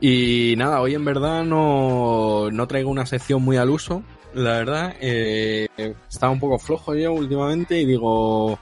[0.00, 4.02] Y nada, hoy en verdad no, no traigo una sección muy al uso.
[4.32, 5.66] La verdad, eh,
[6.08, 8.60] estaba un poco flojo yo últimamente y digo,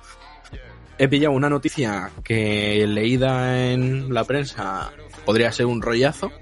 [0.98, 4.90] he pillado una noticia que leída en la prensa
[5.24, 6.32] podría ser un rollazo,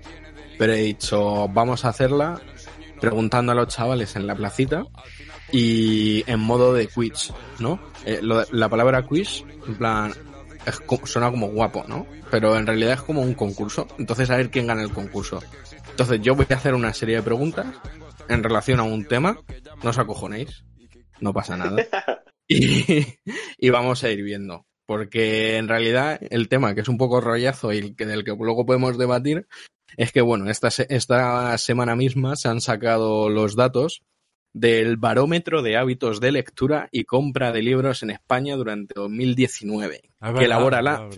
[0.59, 2.40] pero he dicho, vamos a hacerla
[3.01, 4.85] preguntando a los chavales en la placita
[5.53, 7.79] y en modo de quiz, ¿no?
[8.05, 10.12] Eh, la palabra quiz, en plan,
[10.64, 12.07] es suena como guapo, ¿no?
[12.31, 13.87] Pero en realidad es como un concurso.
[13.99, 15.40] Entonces, a ver quién gana el concurso.
[15.90, 17.66] Entonces, yo voy a hacer una serie de preguntas
[18.29, 19.38] en relación a un tema.
[19.83, 20.64] No os acojonéis.
[21.21, 21.77] No pasa nada.
[23.19, 23.19] Y,
[23.59, 24.67] y vamos a ir viendo.
[24.87, 28.65] Porque en realidad el tema, que es un poco rollazo y que del que luego
[28.65, 29.49] podemos debatir,
[29.97, 34.03] es que, bueno, esta, esta semana misma se han sacado los datos
[34.53, 40.03] del barómetro de hábitos de lectura y compra de libros en España durante 2019, Es
[40.03, 41.11] que verdad, elabora es la,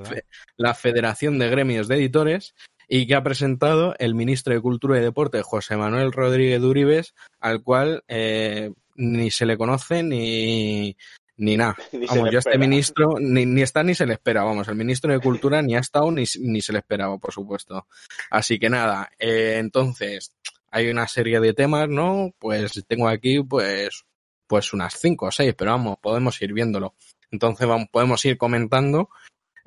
[0.56, 2.54] la Federación de Gremios de Editores
[2.88, 7.62] y que ha presentado el ministro de Cultura y Deporte, José Manuel Rodríguez Uribes, al
[7.62, 10.96] cual eh, ni se le conoce ni,
[11.38, 11.76] ni nada.
[12.08, 15.12] Vamos, yo a este ministro ni, ni está ni se le espera, vamos, el ministro
[15.12, 17.86] de Cultura ni ha estado ni, ni se le esperaba, por supuesto.
[18.30, 20.32] Así que nada, eh, entonces,
[20.70, 22.34] hay una serie de temas, ¿no?
[22.38, 24.04] Pues tengo aquí, pues,
[24.46, 26.94] pues unas cinco o seis, pero vamos, podemos ir viéndolo.
[27.30, 29.10] Entonces vamos, podemos ir comentando.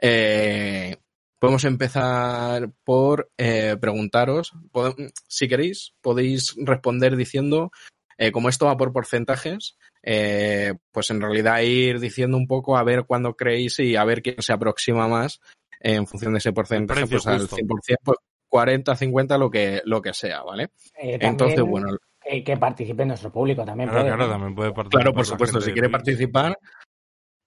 [0.02, 0.98] Eh,
[1.40, 4.54] podemos empezar por eh, preguntaros,
[5.28, 7.72] si queréis, podéis responder diciendo,
[8.18, 12.84] eh, como esto va por porcentajes, eh, pues en realidad ir diciendo un poco a
[12.84, 15.40] ver cuándo creéis y a ver quién se aproxima más
[15.80, 17.58] en función de ese porcentaje, pues al justo.
[17.58, 20.70] 100%, pues 40, 50, lo que, lo que sea, ¿vale?
[21.02, 23.90] Eh, Entonces, bueno, que, que participe nuestro público también.
[23.90, 24.34] Claro, puede, claro, ¿no?
[24.34, 25.02] también puede participar.
[25.02, 26.58] Claro, por supuesto, si quiere participar,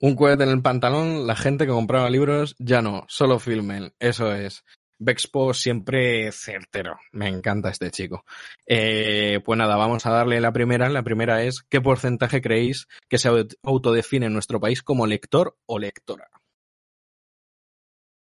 [0.00, 4.34] un cohete en el pantalón, la gente que compraba libros, ya no, solo filmen, eso
[4.34, 4.64] es.
[5.04, 8.24] Bexpo siempre certero, me encanta este chico.
[8.66, 10.88] Eh, pues nada, vamos a darle la primera.
[10.88, 15.56] La primera es, ¿qué porcentaje creéis que se aut- autodefine en nuestro país como lector
[15.66, 16.28] o lectora?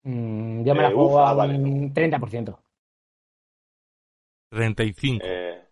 [0.04, 1.54] Mm, yo me la Eh, juego ufa, a vale.
[1.58, 2.58] un 30%.
[4.50, 5.24] 35.
[5.26, 5.62] Eh,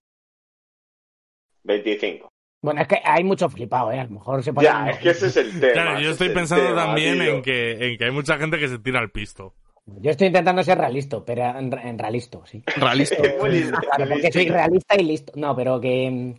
[1.65, 2.29] 25.
[2.63, 4.01] Bueno, es que hay mucho flipado, ¿eh?
[4.01, 4.67] A lo mejor se puede...
[4.67, 5.73] Ya, es que ese es el tema.
[5.73, 7.35] Claro, yo estoy es pensando tema, también tío.
[7.37, 9.55] en que, en que hay mucha gente que se tira al pisto.
[9.87, 12.63] Yo estoy intentando ser realista, pero en, en realista, sí.
[12.77, 13.17] Realista.
[13.17, 15.33] Claro, porque soy realista y listo.
[15.37, 16.35] No, pero que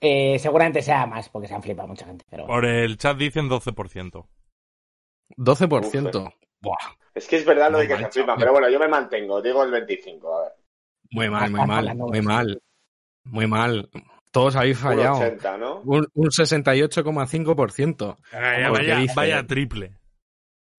[0.00, 2.24] eh, seguramente sea más, porque se han flipado mucha gente.
[2.30, 4.24] Pero Por el chat dicen 12%.
[5.36, 6.34] 12%.
[6.62, 6.76] Buah,
[7.14, 9.64] Es que es verdad lo de que se flipan, pero bueno, yo me mantengo, digo
[9.64, 10.52] el 25, a ver.
[11.10, 12.62] muy mal, muy mal, muy mal.
[13.24, 13.90] Muy mal.
[14.30, 15.18] Todos habéis Un fallado.
[15.18, 15.80] 80, ¿no?
[15.80, 18.16] Un, un 68,5%.
[18.32, 19.99] Vaya, vaya triple.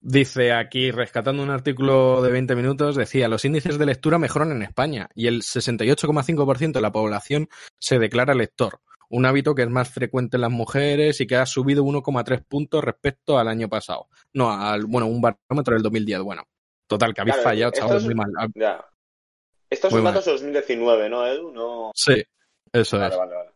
[0.04, 4.64] Dice aquí, rescatando un artículo de 20 minutos, decía, los índices de lectura mejoran en
[4.64, 9.90] España y el 68,5% de la población se declara lector, un hábito que es más
[9.92, 14.08] frecuente en las mujeres y que ha subido 1,3 puntos respecto al año pasado.
[14.34, 16.22] No, al, bueno, un barómetro del 2010.
[16.22, 16.46] Bueno,
[16.88, 18.32] total, que habéis Claro, fallado, es- muy mal.
[18.56, 18.84] Ya.
[19.70, 21.52] Estos son datos de 2019, ¿no, Edu?
[21.52, 21.92] No.
[21.94, 22.24] Sí,
[22.74, 23.18] eso Vale, es.
[23.20, 23.51] vale, vale.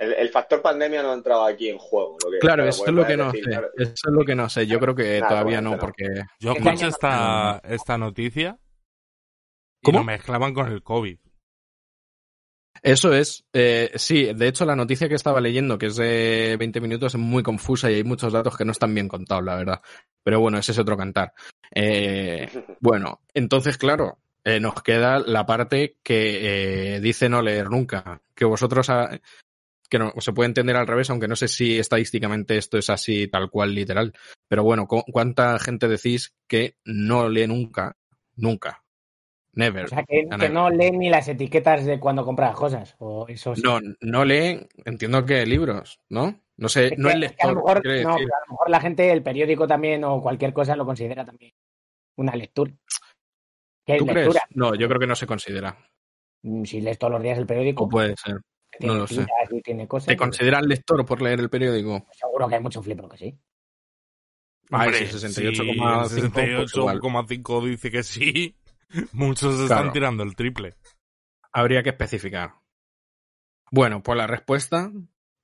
[0.00, 2.16] El, el factor pandemia no ha entrado aquí en juego.
[2.24, 3.50] Lo que, Claro, eso es lo que no decir, sé.
[3.50, 4.66] claro, Eso es lo que no sé.
[4.66, 6.06] Yo creo que Nada, todavía no, porque...
[6.38, 8.58] Yo escuché esta, esta noticia
[9.82, 9.98] y ¿Cómo?
[9.98, 11.18] lo mezclaban con el COVID.
[12.82, 16.80] Eso es, eh, sí, de hecho la noticia que estaba leyendo, que es de 20
[16.80, 19.82] minutos, es muy confusa y hay muchos datos que no están bien contados, la verdad.
[20.22, 21.34] Pero bueno, ese es otro cantar.
[21.74, 22.48] Eh,
[22.80, 28.46] bueno, entonces, claro, eh, nos queda la parte que eh, dice no leer nunca, que
[28.46, 28.88] vosotros,
[29.90, 33.28] que no, se puede entender al revés, aunque no sé si estadísticamente esto es así
[33.28, 34.12] tal cual literal.
[34.48, 37.96] Pero bueno, ¿cu- ¿cuánta gente decís que no lee nunca?
[38.36, 38.82] Nunca.
[39.52, 39.86] Never.
[39.86, 42.94] o sea, que, no leen ni las etiquetas de cuando compras cosas.
[43.00, 43.62] O eso sí.
[43.62, 46.40] No, no leen, entiendo que libros, ¿no?
[46.56, 47.48] No sé, Es no que- es es que a lector.
[47.48, 48.26] lo mejor, quiero no, decir.
[48.26, 51.52] pero a lo mejor la gente, el periódico también o cualquier cosa lo considera también
[52.16, 52.72] una lectura.
[53.84, 54.34] ¿Qué es ¿Tú crees?
[54.54, 55.76] No, yo creo que no se considera.
[56.42, 58.36] Mm, Si lees todos los días el periódico, O puede ser.
[58.80, 59.26] Tiene no lo sé.
[59.50, 60.06] y tiene cosas.
[60.08, 62.04] ¿Te pues, consideran lector por leer el periódico?
[62.12, 63.38] Seguro que hay mucho flipo que sí.
[64.72, 67.00] Hombre, si 68,5, el pues igual.
[67.00, 68.56] 68,5 dice que sí.
[69.12, 69.92] Muchos están Claro.
[69.92, 70.74] tirando el triple.
[71.52, 72.54] Habría que especificar.
[73.72, 74.90] Bueno, pues la respuesta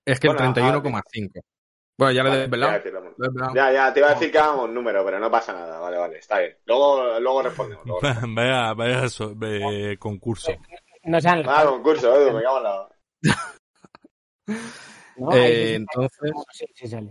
[0.05, 1.43] es que Bueno, el 31,5.
[1.99, 2.83] Bueno, ya lo Vale, he desvelado.
[3.55, 5.79] ya, ya, te iba a decir que hagamos un número, pero no pasa nada.
[5.81, 6.57] Vale, vale, está bien.
[6.67, 7.87] Luego, luego respondemos.
[7.87, 8.35] Luego respondemos.
[8.37, 10.53] vaya, vaya eso, ve- concurso.
[11.05, 12.89] No sean Ah, concurso, Edu, me cago en la...
[15.17, 15.33] ¿no?
[15.35, 17.11] Eh, entonces, sí, sí sale.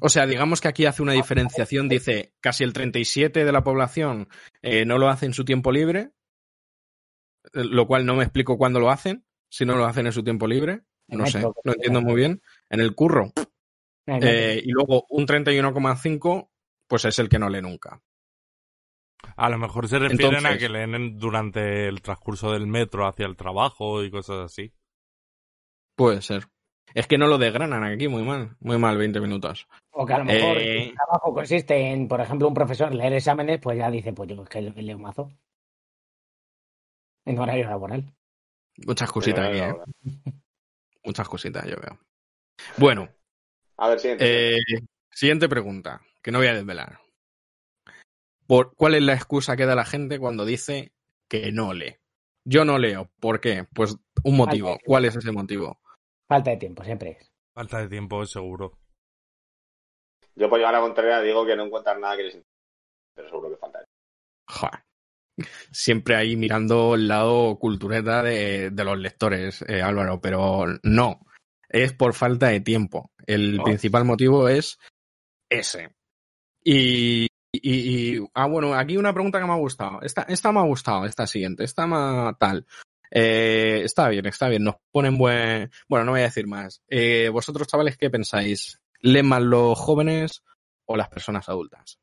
[0.00, 4.28] o sea, digamos que aquí hace una diferenciación, dice casi el 37 de la población
[4.62, 6.10] eh, no lo hace en su tiempo libre,
[7.54, 10.22] eh, lo cual no me explico cuándo lo hacen, si no lo hacen en su
[10.22, 13.32] tiempo libre, no sé, no entiendo muy bien, en el curro.
[14.28, 16.50] Eh, y luego un 31,5
[16.86, 18.00] pues es el que no lee nunca.
[19.36, 23.26] A lo mejor se refieren a que leen en- durante el transcurso del metro hacia
[23.26, 24.72] el trabajo y cosas así.
[26.00, 26.48] Puede ser.
[26.94, 29.68] Es que no lo desgranan aquí muy mal, muy mal 20 minutos.
[29.90, 33.12] O que a lo mejor Eh, el trabajo consiste en, por ejemplo, un profesor leer
[33.12, 35.30] exámenes, pues ya dice, pues yo es que leo mazo.
[37.26, 38.10] En horario laboral.
[38.86, 39.74] Muchas cositas aquí, ¿eh?
[41.04, 41.98] Muchas cositas, yo veo.
[42.78, 43.10] Bueno,
[43.76, 44.56] A ver, siguiente.
[44.56, 44.60] eh,
[45.10, 46.98] siguiente pregunta, que no voy a desvelar.
[48.46, 50.94] ¿Por, ¿Cuál es la excusa que da la gente cuando dice
[51.28, 51.98] que no lee?
[52.46, 53.10] Yo no leo.
[53.20, 53.66] ¿Por qué?
[53.74, 54.78] Pues un motivo.
[54.82, 55.78] ¿Cuál es ese motivo?
[56.30, 57.28] Falta de tiempo, siempre es.
[57.52, 58.78] Falta de tiempo, seguro.
[60.36, 62.50] Yo por llevar la contraria digo que no encuentran nada que les interese.
[63.16, 63.84] Pero seguro que falta.
[64.48, 64.84] Joder.
[65.72, 71.18] Siempre ahí mirando el lado cultureta de, de los lectores, eh, Álvaro, pero no.
[71.68, 73.10] Es por falta de tiempo.
[73.26, 73.64] El No.
[73.64, 74.78] principal motivo es
[75.50, 75.96] ese.
[76.62, 80.00] Y, y- y- ah, bueno, aquí una pregunta que me ha gustado.
[80.02, 81.64] Esta, esta me ha gustado, esta siguiente.
[81.64, 82.64] Esta me tal.
[83.10, 84.64] Eh, está bien, está bien.
[84.64, 85.70] Nos ponen buen.
[85.88, 86.82] Bueno, no voy a decir más.
[86.88, 88.80] Eh, Vosotros, chavales, ¿qué pensáis?
[89.00, 90.42] ¿Leen más los jóvenes
[90.86, 91.98] o las personas adultas?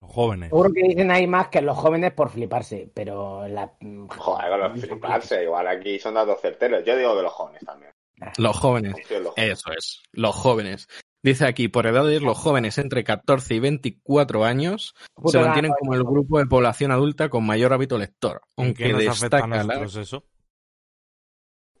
[0.00, 0.50] Los jóvenes.
[0.50, 3.72] Seguro que dicen ahí más que los jóvenes por fliparse, pero la...
[4.08, 5.42] Joder, con los fliparse.
[5.42, 6.84] Igual aquí son datos certeros.
[6.84, 7.92] Yo digo que los jóvenes también.
[8.38, 8.92] Los jóvenes.
[8.94, 9.58] Confío en los jóvenes.
[9.58, 10.88] Eso es, los jóvenes.
[11.22, 15.94] Dice aquí, por edades, los jóvenes entre 14 y 24 años Puto se mantienen como
[15.94, 18.42] el grupo de población adulta con mayor hábito lector.
[18.56, 19.74] ¿En Aunque qué nos afecta a destaca la...
[19.80, 20.24] nosotros eso?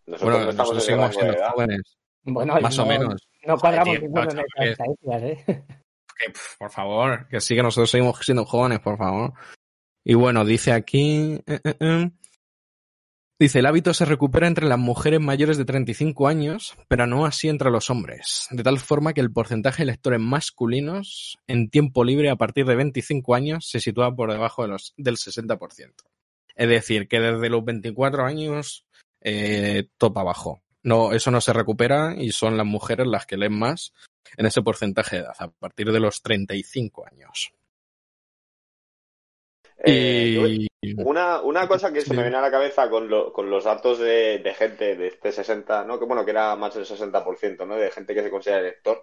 [0.06, 3.28] Nosotros Bueno, no estamos nosotros seguimos siendo de jóvenes, Bueno, más no, o menos.
[3.44, 5.64] No cuadramos ninguno en no, estas estadísticas, ¿eh?
[6.18, 9.34] Que, por favor, que sí que nosotros seguimos siendo jóvenes, por favor.
[10.02, 11.42] Y bueno, dice aquí...
[11.46, 12.10] eh, eh, eh.
[13.38, 17.50] Dice, el hábito se recupera entre las mujeres mayores de 35 años, pero no así
[17.50, 22.30] entre los hombres, de tal forma que el porcentaje de lectores masculinos en tiempo libre
[22.30, 25.92] a partir de 25 años se sitúa por debajo de los, del 60%.
[26.54, 28.86] Es decir, que desde los 24 años
[29.28, 30.62] eh, topa abajo.
[30.84, 33.92] No, eso no se recupera y son las mujeres las que leen más
[34.36, 37.52] en ese porcentaje de edad, a partir de los 35 años.
[39.84, 40.66] Eh.
[40.98, 43.98] Una, una cosa que se me viene a la cabeza con, lo- con los datos
[43.98, 45.98] de, de gente de este 60, ¿no?
[45.98, 47.76] Que bueno, que era más del 60%, ¿no?
[47.76, 49.02] De gente que se considera lector.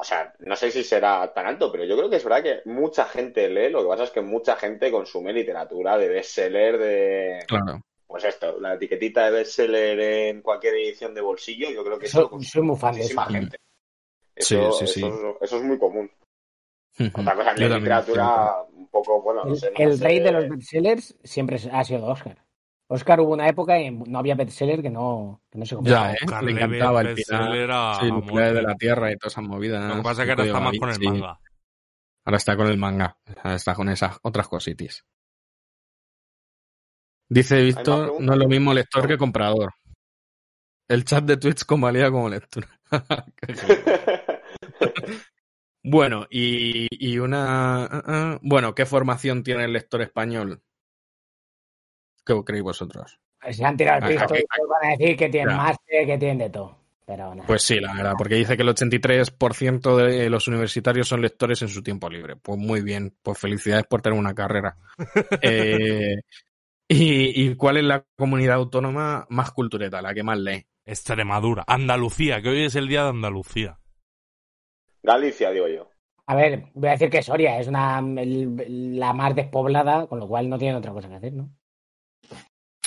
[0.00, 2.68] O sea, no sé si será tan alto, pero yo creo que es verdad que
[2.68, 7.44] mucha gente lee, lo que pasa es que mucha gente consume literatura de bestseller, de...
[7.48, 7.80] Claro.
[8.08, 12.22] Pues esto, la etiquetita de bestseller en cualquier edición de bolsillo, yo creo que eso
[12.32, 13.22] lo Soy, muy fan de eso.
[13.24, 13.58] gente.
[14.34, 15.00] Sí, Eso, sí, sí.
[15.06, 16.10] Eso, eso es muy común.
[17.14, 20.28] Otra cosa es Yo la literatura un poco, bueno, no El, sé, el rey de
[20.30, 22.42] eh, los bestsellers siempre ha sido Oscar.
[22.88, 26.12] Oscar hubo una época en no había bestseller que no, que no se Ya, compraba.
[26.12, 26.16] ¿eh?
[26.24, 27.08] Oscar Le encantaba el
[27.70, 29.84] a- Sí, nucleares de la Tierra y todas esas movidas.
[29.86, 31.40] Lo que pasa es que ahora está más con el manga.
[32.24, 33.18] Ahora está con el manga.
[33.42, 35.04] Ahora está con esas otras cositis.
[37.28, 39.72] Dice Víctor, no es lo mismo lector que comprador.
[40.88, 42.68] El chat de Twitch convalida como lectura.
[45.90, 47.84] Bueno, y, y una...
[47.84, 50.60] ah, ah, Bueno, ¿qué formación tiene el lector español?
[52.26, 53.18] ¿Qué creéis vosotros?
[53.50, 55.56] Se han tirado Ah, el pisto aquí- y van a decir que tienen Ya.
[55.56, 56.76] máster, que tienen de todo.
[57.06, 57.34] Pero.
[57.46, 61.68] Pues sí, la verdad, porque dice que el 83% de los universitarios son lectores en
[61.68, 62.36] su tiempo libre.
[62.36, 64.76] Pues muy bien, pues felicidades por tener una carrera.
[65.40, 66.16] Eh,
[66.88, 70.66] y, ¿Y cuál es la comunidad autónoma más cultureta, la que más lee?
[70.84, 71.64] Extremadura.
[71.66, 73.78] Andalucía, que hoy es el día de Andalucía.
[75.02, 75.90] Galicia, digo yo.
[76.26, 80.28] A ver, voy a decir que Soria es una el- la más despoblada, con lo
[80.28, 81.50] cual no tienen otra cosa que hacer, ¿no?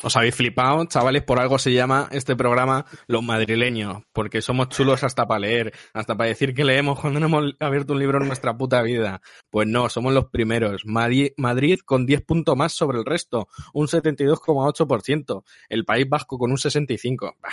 [0.04, 5.04] Os habéis flipado, chavales, por algo se llama este programa Los Madrileños, porque somos chulos
[5.04, 8.28] hasta para leer, hasta para decir que leemos cuando no hemos abierto un libro en
[8.28, 9.22] nuestra puta vida.
[9.52, 10.86] Pues no, somos los primeros.
[10.86, 15.44] Madrid, Madrid con 10 puntos más sobre el resto, un 72,8%.
[15.70, 17.36] El País Vasco con un 65%.
[17.40, 17.50] Bah,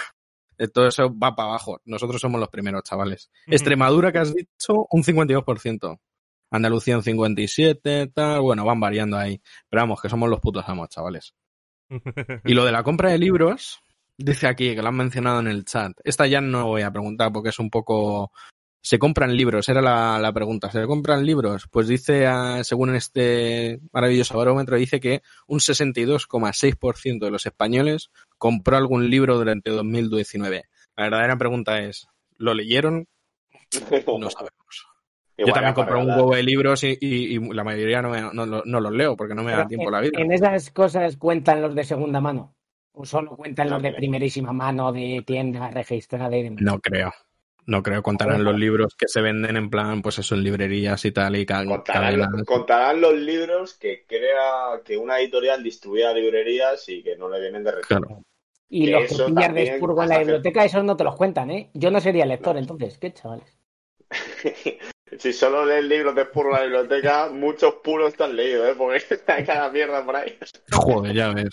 [0.72, 1.82] todo eso va para abajo.
[1.84, 3.30] Nosotros somos los primeros, chavales.
[3.46, 6.00] Extremadura, que has dicho, un 52%.
[6.50, 8.40] Andalucía un 57%, tal.
[8.40, 9.40] Bueno, van variando ahí.
[9.68, 11.34] Pero vamos, que somos los putos amos, chavales.
[12.44, 13.80] Y lo de la compra de libros,
[14.16, 15.92] dice aquí, que lo han mencionado en el chat.
[16.04, 18.32] Esta ya no voy a preguntar porque es un poco...
[18.80, 19.68] ¿Se compran libros?
[19.68, 20.70] Era la, la pregunta.
[20.70, 21.66] ¿Se compran libros?
[21.70, 28.76] Pues dice, ah, según este maravilloso barómetro, dice que un 62,6% de los españoles compró
[28.76, 30.64] algún libro durante 2019.
[30.96, 33.08] La verdadera pregunta es, ¿lo leyeron?
[34.18, 34.88] No sabemos.
[35.38, 38.44] Yo también compro un huevo de libros y, y- y la mayoría no, me- no-
[38.46, 40.20] no- no los leo porque no me da tiempo en, la vida.
[40.20, 42.54] en esas cosas cuentan los de segunda mano.
[42.92, 46.60] O solo cuentan los de primerísima mano de tienda registrada y demás.
[46.62, 47.12] No creo.
[47.66, 48.02] No creo.
[48.02, 51.46] Contarán los libros que se venden en plan, pues eso, en librerías y tal, y
[51.46, 52.42] Contarán, cadenas.
[52.44, 57.40] contarán los libros que crea que una editorial distribuya a librerías y que no le
[57.40, 58.06] vienen de retorno.
[58.06, 58.22] Claro.
[58.70, 61.50] Y Que los que pillas de expurgo en la biblioteca, esos no te los cuentan,
[61.50, 61.70] ¿eh?
[61.74, 62.98] Yo no sería lector, entonces.
[62.98, 63.56] ¿Qué chavales?
[65.18, 68.74] si solo lees libros de puro en la biblioteca, muchos puros están leídos, ¿eh?
[68.76, 70.38] Porque está cada mierda por ahí.
[70.72, 71.50] Joder, ya ves.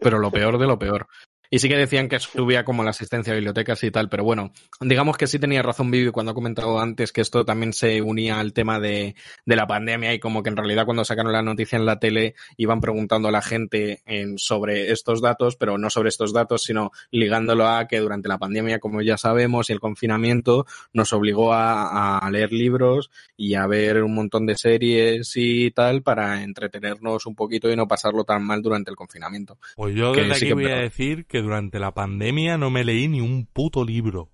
[0.00, 1.06] Pero lo peor de lo peor.
[1.50, 4.52] Y sí que decían que subía como la asistencia a bibliotecas y tal, pero bueno,
[4.80, 8.38] digamos que sí tenía razón Vivi cuando ha comentado antes que esto también se unía
[8.38, 9.14] al tema de,
[9.46, 12.34] de la pandemia y como que en realidad cuando sacaron la noticia en la tele
[12.56, 16.90] iban preguntando a la gente en- sobre estos datos, pero no sobre estos datos, sino
[17.10, 22.18] ligándolo a que durante la pandemia, como ya sabemos, y el confinamiento nos obligó a,
[22.18, 27.34] a leer libros y a ver un montón de series y tal para entretenernos un
[27.34, 29.58] poquito y no pasarlo tan mal durante el confinamiento.
[29.76, 32.70] Pues yo Que desde sí aquí que voy a decir que durante la pandemia no
[32.70, 34.30] me leí ni un puto libro.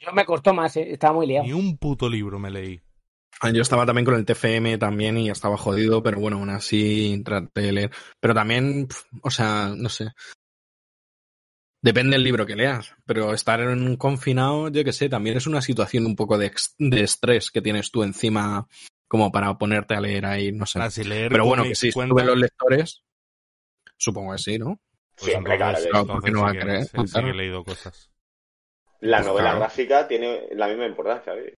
[0.00, 0.92] Yo me costó más, ¿eh?
[0.92, 1.46] Estaba muy liado.
[1.46, 2.80] Ni un puto libro me leí.
[3.40, 7.20] Ah, Yo estaba también con el TFM también y estaba jodido, pero bueno, aún así
[7.24, 7.90] traté de leer.
[8.20, 10.12] Pero también, pf, o sea, no sé.
[11.82, 15.46] Depende del libro que leas, pero estar en un confinado, yo que sé, también es
[15.46, 18.66] una situación un poco de, estrés que tienes tú encima
[19.06, 20.80] como para ponerte a leer ahí, no sé.
[20.80, 23.04] Ah, si leer Pero bueno, que si cuenta, suben los lectores,
[23.98, 24.80] supongo que sí, ¿no?
[25.16, 26.84] Pues Siempre, claro, entonces- claro, ¿por qué entonces no va sí a que- creer?
[26.84, 28.10] sí- sí que he leído cosas.
[29.00, 29.58] La Pues novela claro.
[29.60, 31.34] gráfica tiene la misma importancia.
[31.34, 31.54] ¿eh?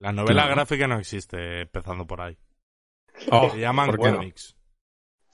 [0.00, 0.54] La novela Claro.
[0.56, 2.36] gráfica no existe, empezando por ahí.
[3.30, 4.56] Oh, Se llaman cómics.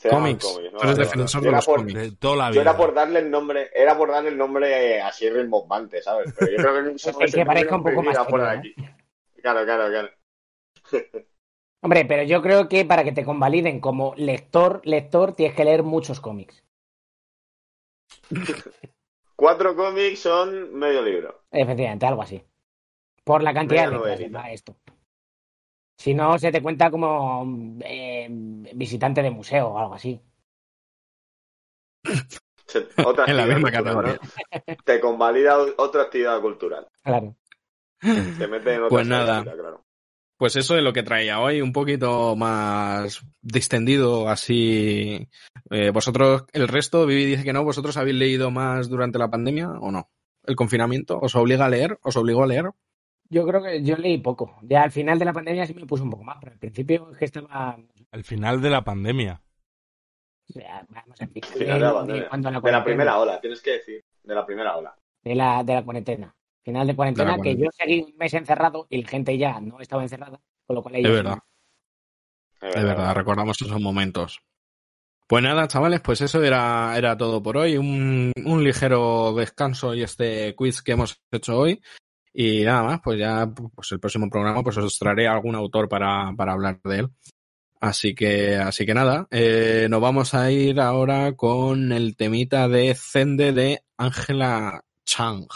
[0.02, 0.42] Cómics.
[0.44, 0.78] cómics, ¿no?
[0.78, 1.98] Tú eres Vale, defensor de los por- cómics.
[2.00, 2.62] De toda la Yo vida.
[2.62, 6.32] era por darle el nombre, era por darle el nombre así rimbombante, ¿sabes?
[6.38, 6.82] Pero yo creo que
[7.18, 8.74] no El que parezca un poco más aquí.
[9.42, 10.10] Claro, claro, claro.
[11.82, 15.82] Hombre, pero yo creo que para que te convaliden como lector, lector, tienes que leer
[15.82, 16.62] muchos cómics.
[19.36, 21.42] Cuatro cómics son medio libro.
[21.50, 22.42] Efectivamente, algo así.
[23.24, 24.76] Por la cantidad Media de va esto.
[25.96, 28.26] Si no, se te cuenta como eh,
[28.74, 30.20] visitante de museo o algo así.
[33.04, 34.12] Otra En la actividad misma categoría.
[34.14, 34.76] ¿no?
[34.84, 36.88] Te convalida otra actividad cultural.
[37.02, 37.36] Claro.
[38.00, 39.42] Te mete en otra Pues nada.
[39.42, 39.84] claro.
[40.40, 45.28] Pues eso es lo que traía hoy, un poquito más distendido, así.
[45.70, 49.68] Eh, vosotros, el resto, Vivi dice que no, ¿vosotros habéis leído más durante la pandemia
[49.68, 50.08] o no?
[50.46, 51.98] ¿El confinamiento os obliga a leer?
[52.00, 52.70] ¿Os obligó a leer?
[53.28, 54.56] Yo creo que yo leí poco.
[54.62, 57.10] Ya al final de la pandemia sí me puse un poco más, pero al principio
[57.12, 57.76] es que estaba.
[58.10, 59.42] Al final de la pandemia.
[60.48, 62.28] o sea, vamos a decir, Final de la pandemia.
[62.30, 64.02] cuando De la primera ola, tienes que decir.
[64.22, 64.96] De la primera ola.
[65.22, 66.34] De la, de la cuarentena.
[66.62, 70.02] Final de cuarentena, que yo seguí un mes encerrado y la gente ya no estaba
[70.02, 71.38] encerrada, con lo cual Es ellos- verdad.
[72.60, 74.40] Es verdad, recordamos esos momentos.
[75.26, 77.76] Pues nada, chavales, pues eso era, era todo por hoy.
[77.78, 81.80] Un, un ligero descanso y este quiz que hemos hecho hoy.
[82.34, 86.32] Y nada más, pues ya pues el próximo programa pues os traeré algún autor para,
[86.36, 87.08] para hablar de él.
[87.80, 92.94] Así que, así que nada, eh, nos vamos a ir ahora con el temita de
[92.94, 95.46] Zende de Angela Chang.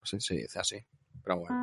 [0.00, 0.82] No sé si se dice así,
[1.22, 1.54] pero bueno.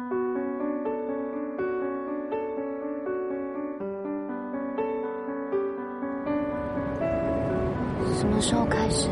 [8.14, 9.10] 什么时候开始，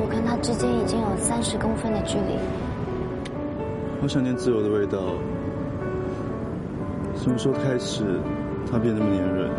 [0.00, 2.36] 我跟他之间已经有三十公分的距离？
[4.00, 5.14] 好想念自由的味道。
[7.16, 8.20] 什么时候开始，
[8.68, 9.50] 他变那么黏人？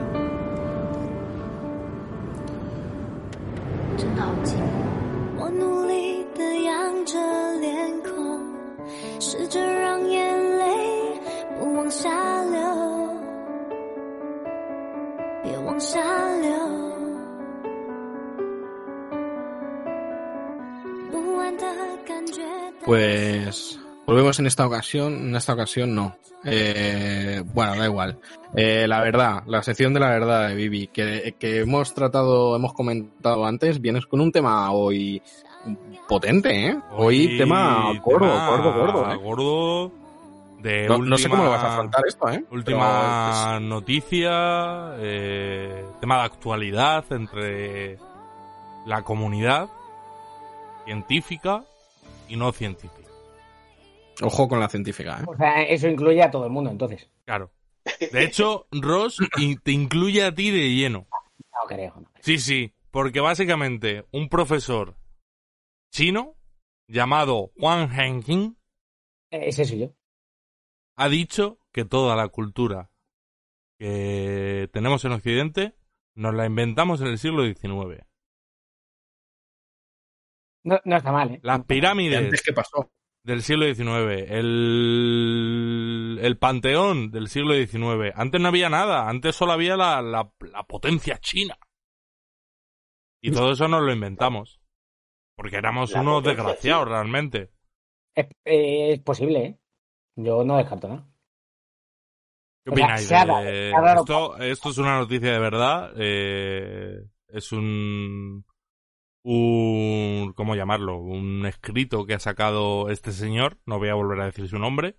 [3.97, 4.57] 真的好近。
[5.37, 7.17] 我努力的仰着
[7.59, 8.22] 脸孔，
[9.22, 10.64] 试着让眼泪
[11.58, 12.08] 不往下
[12.44, 12.60] 流，
[15.42, 15.98] 别往下
[16.40, 16.50] 流。
[21.10, 21.64] 不安的
[22.06, 22.42] 感觉。
[22.84, 26.16] Pues volvemos en esta ocasión, en esta ocasión no.
[26.44, 28.18] Eh, bueno, da igual.
[28.54, 32.72] Eh, la verdad, la sección de la verdad de Vivi, que, que hemos tratado, hemos
[32.72, 35.20] comentado antes, vienes con un tema hoy
[36.07, 36.79] potente, ¿eh?
[36.91, 39.15] Hoy, tema gordo, tema gordo, gordo, ¿eh?
[39.17, 39.91] gordo
[40.59, 42.45] de No, no sé cómo lo vas a última- afrontar esto, ¿eh?
[42.51, 47.97] Última noticia, eh, tema de actualidad entre
[48.85, 49.69] la comunidad
[50.85, 51.63] científica
[52.27, 53.09] y no científica.
[54.21, 55.25] Ojo con la científica, ¿eh?
[55.27, 57.09] O sea, eso incluye a todo el mundo, entonces.
[57.25, 57.51] Claro.
[58.11, 59.17] De hecho, Ross
[59.63, 61.07] te incluye a ti de lleno.
[61.11, 61.93] No creo.
[61.97, 62.07] no.
[62.21, 64.95] Sí, sí, porque básicamente un profesor
[65.93, 66.35] chino
[66.87, 68.57] llamado Juan Henking
[69.31, 69.87] Eh, Ese soy yo.
[70.97, 72.89] ha dicho que toda la cultura
[73.79, 75.75] que tenemos en Occidente
[76.15, 78.05] nos la inventamos en el siglo XIX.
[80.65, 81.39] No, no está mal, ¿eh?
[81.43, 82.91] Las ¿Y antes pirámides qué pasó?
[83.25, 88.11] del siglo XIX, el, el panteón del siglo XIX.
[88.15, 91.57] Antes no había nada, antes solo había la, la, la potencia china.
[93.21, 94.59] Y todo eso nos lo inventamos.
[95.35, 97.51] Porque éramos La unos desgraciados realmente.
[98.15, 99.59] Es, eh, es posible, ¿eh?
[100.15, 101.07] Yo no descarto nada.
[102.65, 103.09] ¿Qué sea, opináis?
[103.09, 105.91] de- dado esto, esto es una noticia de verdad.
[105.97, 108.45] eh, es un,
[109.25, 110.33] un.
[110.35, 110.99] ¿Cómo llamarlo?
[110.99, 113.57] Un escrito que ha sacado este señor.
[113.65, 114.95] No voy a volver a decir su nombre.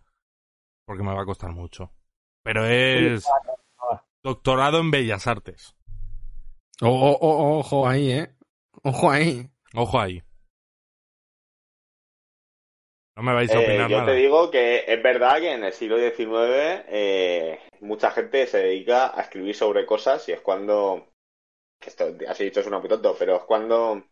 [0.87, 1.93] Porque me va a costar mucho.
[2.43, 3.25] Pero es
[4.23, 5.75] doctorado en Bellas Artes.
[6.83, 8.35] Oh, oh, oh, ojo ahí, ¿eh?
[8.83, 9.49] Ojo ahí.
[9.75, 10.23] Ojo ahí.
[13.17, 14.05] No me vais a Eh, opinar yo nada.
[14.05, 19.17] te digo que es verdad que en el siglo XIX eh, mucha gente se dedica
[19.19, 21.09] a escribir sobre cosas y es cuando,
[21.81, 24.05] que esto así dicho es un tonto, pero es cuando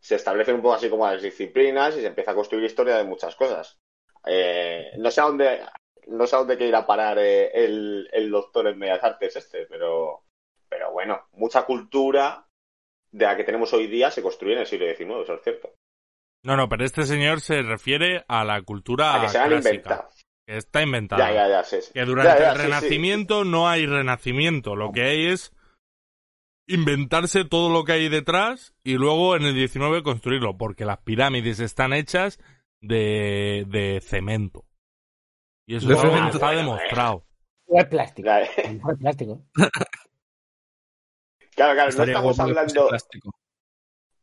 [0.00, 3.04] se establecen un poco así como las disciplinas y se empieza a construir historia de
[3.04, 3.80] muchas cosas.
[4.26, 5.60] Eh, no sé a dónde,
[6.08, 9.36] no sé a dónde quiere ir a parar eh, el, el doctor en Bellas Artes
[9.36, 10.24] este, pero,
[10.68, 12.45] pero bueno, mucha cultura
[13.16, 15.74] de la que tenemos hoy día se construye en el siglo XIX, eso es cierto.
[16.44, 19.68] No, no, pero este señor se refiere a la cultura A que se han clásica,
[19.70, 20.08] inventado.
[20.46, 21.28] que está inventada.
[21.28, 21.92] Ya, ya, ya, sí, sí.
[21.92, 22.68] Que durante Ya, ya, el sí, sí.
[22.68, 24.76] Renacimiento no hay Renacimiento.
[24.76, 25.52] Lo que hay es
[26.68, 30.56] inventarse todo lo que hay detrás y luego en el 19 construirlo.
[30.56, 32.38] Porque las pirámides están hechas
[32.80, 34.64] de, de cemento.
[35.66, 35.94] Y eso De
[36.28, 37.24] está demostrado.
[37.68, 38.28] O es plástico.
[38.28, 39.42] Lo mejor es plástico.
[41.56, 42.88] claro, claro, no estamos hablando,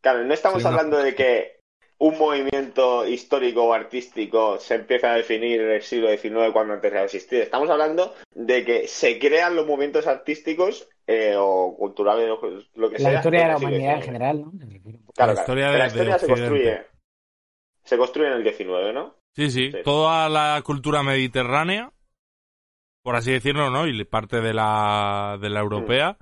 [0.02, 1.60] claro, no estamos Sí, una- hablando de que
[2.00, 6.92] un movimiento histórico o artístico se empieza a definir en el siglo XIX cuando antes
[6.92, 7.40] de existir.
[7.42, 12.40] Estamos hablando de que se crean los movimientos artísticos eh, o culturales, o
[12.76, 13.12] lo que sea.
[13.12, 14.52] La historia de la humanidad en general, ¿no?
[15.14, 16.82] Claro, La historia de- la de se construye,
[17.84, 19.16] se construye en el XIX, ¿no?
[19.36, 19.78] Sí, sí, Sí.
[19.84, 21.92] toda la cultura mediterránea,
[23.02, 23.88] por así decirlo, ¿no?
[23.88, 26.18] Y parte de la, de la europea,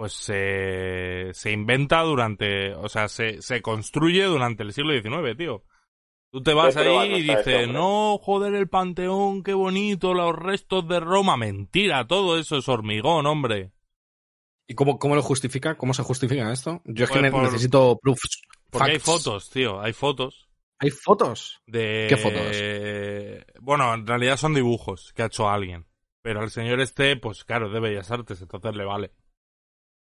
[0.00, 5.62] pues se, se inventa durante, o sea, se, se construye durante el siglo XIX, tío.
[6.32, 11.00] Tú te vas ahí y dices, no, joder, el Panteón, qué bonito, los restos de
[11.00, 11.36] Roma.
[11.36, 13.72] Mentira, todo eso es hormigón, hombre.
[14.66, 15.76] ¿Y cómo, cómo lo justifica?
[15.76, 16.80] ¿Cómo se justifica esto?
[16.86, 18.40] Yo es que Pues por- necesito proofs.
[18.70, 20.48] Porque hay fotos, tío, hay fotos.
[20.78, 21.60] Hay fotos.
[21.66, 22.06] De...
[22.08, 23.54] ¿Qué fotos?
[23.62, 25.84] Bueno, en realidad son dibujos que ha hecho alguien.
[26.22, 29.12] Pero al señor este, pues claro, es de Bellas Artes, entonces le vale.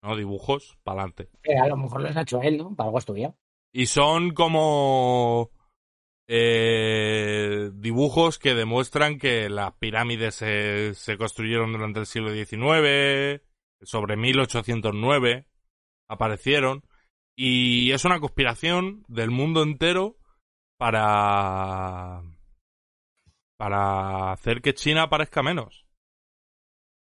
[0.06, 0.16] ¿No?
[0.16, 1.28] Dibujos, para adelante.
[1.42, 2.74] Eh, a lo mejor los ha hecho él, ¿no?
[2.74, 3.36] Para algo estudiado.
[3.72, 5.50] Y son como
[6.28, 13.42] eh, dibujos que demuestran que las pirámides se, se construyeron durante el siglo XIX,
[13.82, 15.46] sobre 1809
[16.08, 16.82] aparecieron,
[17.36, 20.16] y es una conspiración del mundo entero
[20.78, 22.22] para
[23.56, 25.85] para hacer que China parezca menos.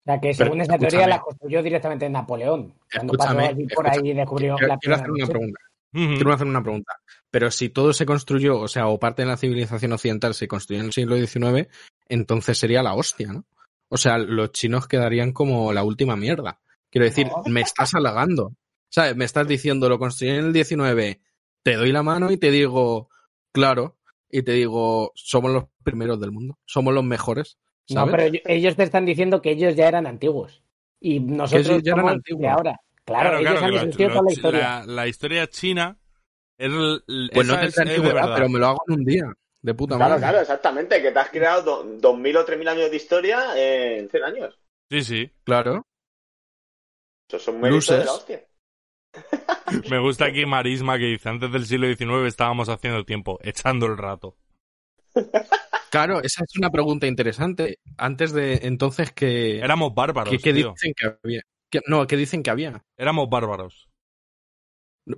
[0.06, 2.74] O sea, que Pero, según esa teoría la construyó directamente Napoleón.
[2.94, 4.08] Cuando pasó Escúchame, allí por escúchame.
[4.08, 5.60] ahí y descubrió Quiero, la quiero hacer una pregunta.
[5.92, 6.92] Quiero hacer una pregunta.
[7.30, 10.80] Pero si todo se construyó, o sea, o parte de la civilización occidental se construyó
[10.80, 11.68] en el siglo XIX,
[12.08, 13.44] entonces sería la hostia, ¿no?
[13.88, 16.60] O sea, los chinos quedarían como la última mierda.
[16.90, 17.42] Quiero decir, No.
[17.50, 18.52] me estás halagando.
[18.90, 19.16] ¿Sabes?
[19.16, 21.20] Me estás diciendo, lo construí en el 19,
[21.62, 23.08] te doy la mano y te digo,
[23.52, 23.96] claro,
[24.30, 27.56] y te digo, somos los primeros del mundo, somos los mejores.
[27.90, 30.62] No, pero ellos- te están diciendo que ellos ya eran antiguos.
[31.00, 32.42] Y nosotros ellos ya eran somos antiguos.
[32.42, 32.80] de ahora.
[33.04, 34.60] Claro, ellos han lo- lo- toda la historia.
[34.60, 35.98] la- la historia china
[36.56, 38.34] es, el- Pues no es- es de antigüedad, verdad.
[38.36, 39.24] pero me lo hago en un día.
[39.60, 40.22] De puta Claro, madre.
[40.22, 41.00] claro, exactamente.
[41.02, 44.58] Que te has creado do- 2.000 o 3.000 años de historia en 100 años.
[44.90, 45.30] Sí, sí.
[45.42, 45.86] Claro.
[47.28, 48.44] Eso son méritos de la hostia.
[49.90, 53.96] Me gusta aquí Marisma que dice, antes del siglo XIX estábamos haciendo tiempo, echando el
[53.96, 54.36] rato.
[55.94, 57.78] Claro, esa es una pregunta interesante.
[57.96, 59.58] Antes de entonces que...
[59.60, 60.72] Éramos bárbaros, ¿Qué, qué tío.
[60.72, 61.42] dicen que había?
[61.70, 62.84] ¿Qué- no, ¿qué dicen que había?
[62.96, 63.88] Éramos bárbaros.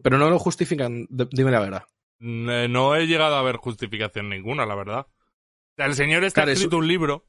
[0.02, 1.84] Pero no lo justifican, dime la verdad.
[2.20, 5.06] Eh, No he llegado a ver justificación ninguna, la verdad.
[5.78, 7.26] El señor está Claro, es- escrito un libro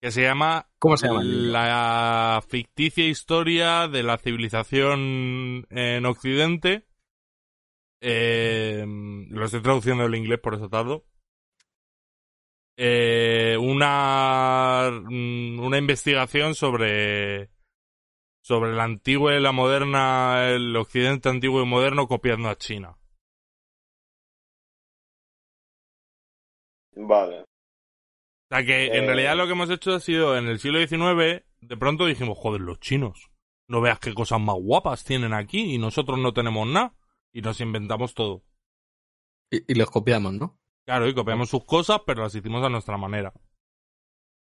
[0.00, 1.24] que se llama ¿Cómo se llama?
[1.24, 6.86] La ficticia historia de la civilización en Occidente.
[8.00, 11.04] Eh, lo estoy traduciendo del inglés, por eso tardo.
[12.80, 17.50] Eh, una, mm, una investigación sobre,
[18.40, 22.96] sobre la antigua y la moderna, el occidente antiguo y moderno copiando a China.
[26.94, 27.40] Vale.
[27.42, 27.44] O
[28.54, 29.06] sea que en Eh.
[29.06, 32.60] realidad lo que hemos hecho ha sido en el siglo XIX, de pronto dijimos, joder,
[32.60, 33.30] los chinos,
[33.68, 36.94] no veas qué cosas más guapas tienen aquí y nosotros no tenemos nada.
[37.32, 38.42] Y nos inventamos todo.
[39.50, 40.57] Y, y los copiamos, ¿no?
[40.88, 43.30] Claro, y copiamos sus cosas, pero las hicimos a nuestra manera.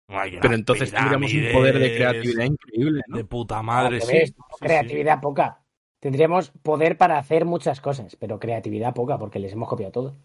[0.09, 3.17] Ay, Pero entonces tendríamos un poder de creatividad increíble, ¿no?
[3.17, 4.13] De puta madre, sí.
[4.13, 4.59] revés, Sí, sí.
[4.61, 5.65] creatividad poca.
[6.01, 10.17] Tendríamos poder para hacer muchas cosas, pero creatividad poca, porque les hemos copiado todo.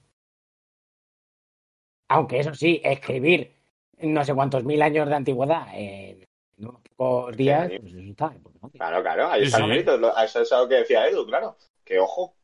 [2.10, 3.54] Aunque eso sí, escribir
[4.00, 6.26] no sé cuántos mil años de antigüedad en
[6.58, 7.80] unos pocos días, Sí.
[7.80, 8.26] pues eso está.
[8.28, 8.78] madre.
[8.78, 9.28] Claro, claro.
[9.30, 10.18] Ahí está el mérito.
[10.22, 11.56] Eso es algo que decía Edu, claro.
[11.86, 12.36] Que ojo.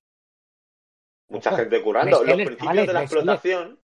[1.30, 1.58] Mucha Ojo.
[1.60, 2.24] gente currando.
[2.24, 3.80] Los principios de la explotación.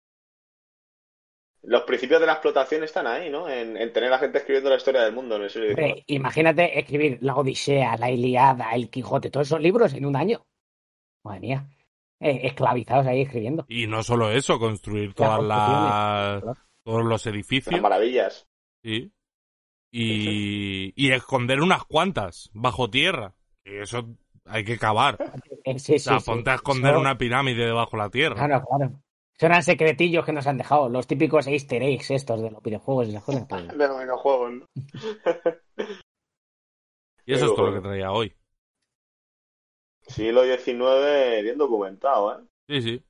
[1.63, 3.49] Los principios de la explotación están ahí, ¿no?
[3.49, 5.69] En, en tener a gente escribiendo la historia del mundo en el siglo.
[5.69, 10.47] Hombre, imagínate escribir la Odisea, la Iliada, el Quijote, todos esos libros en un año.
[11.25, 11.69] Madre mía.
[12.21, 13.65] Eh, esclavizados ahí escribiendo.
[13.69, 16.43] Y no solo eso, construir todas las,
[16.85, 17.73] todos los edificios.
[17.73, 18.49] Las maravillas.
[18.83, 19.13] Sí.
[19.93, 23.35] Y, y esconder unas cuantas bajo tierra.
[23.65, 24.17] Y eso
[24.49, 25.17] hay que cavar.
[25.77, 26.31] Sí, O sea, sí, sí.
[26.31, 28.35] ponte a esconder Eso- una pirámide debajo de la tierra.
[28.37, 28.93] Claro, claro.
[29.39, 33.11] Son secretillos que nos han dejado, los típicos easter eggs estos de los videojuegos y
[33.11, 33.47] esas cosas.
[33.49, 34.67] pues, De los videojuegos, ¿no?
[37.27, 38.35] Y eso es todo lo que traía hoy.
[40.07, 42.45] Siglo XIX bien documentado, ¿eh?
[42.69, 43.05] Sí, sí.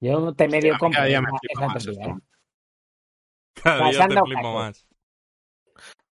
[0.00, 1.86] yo te medio compro cada día me flipa más.
[1.86, 2.14] ¿eh?
[3.62, 4.86] Cada día te flipo más.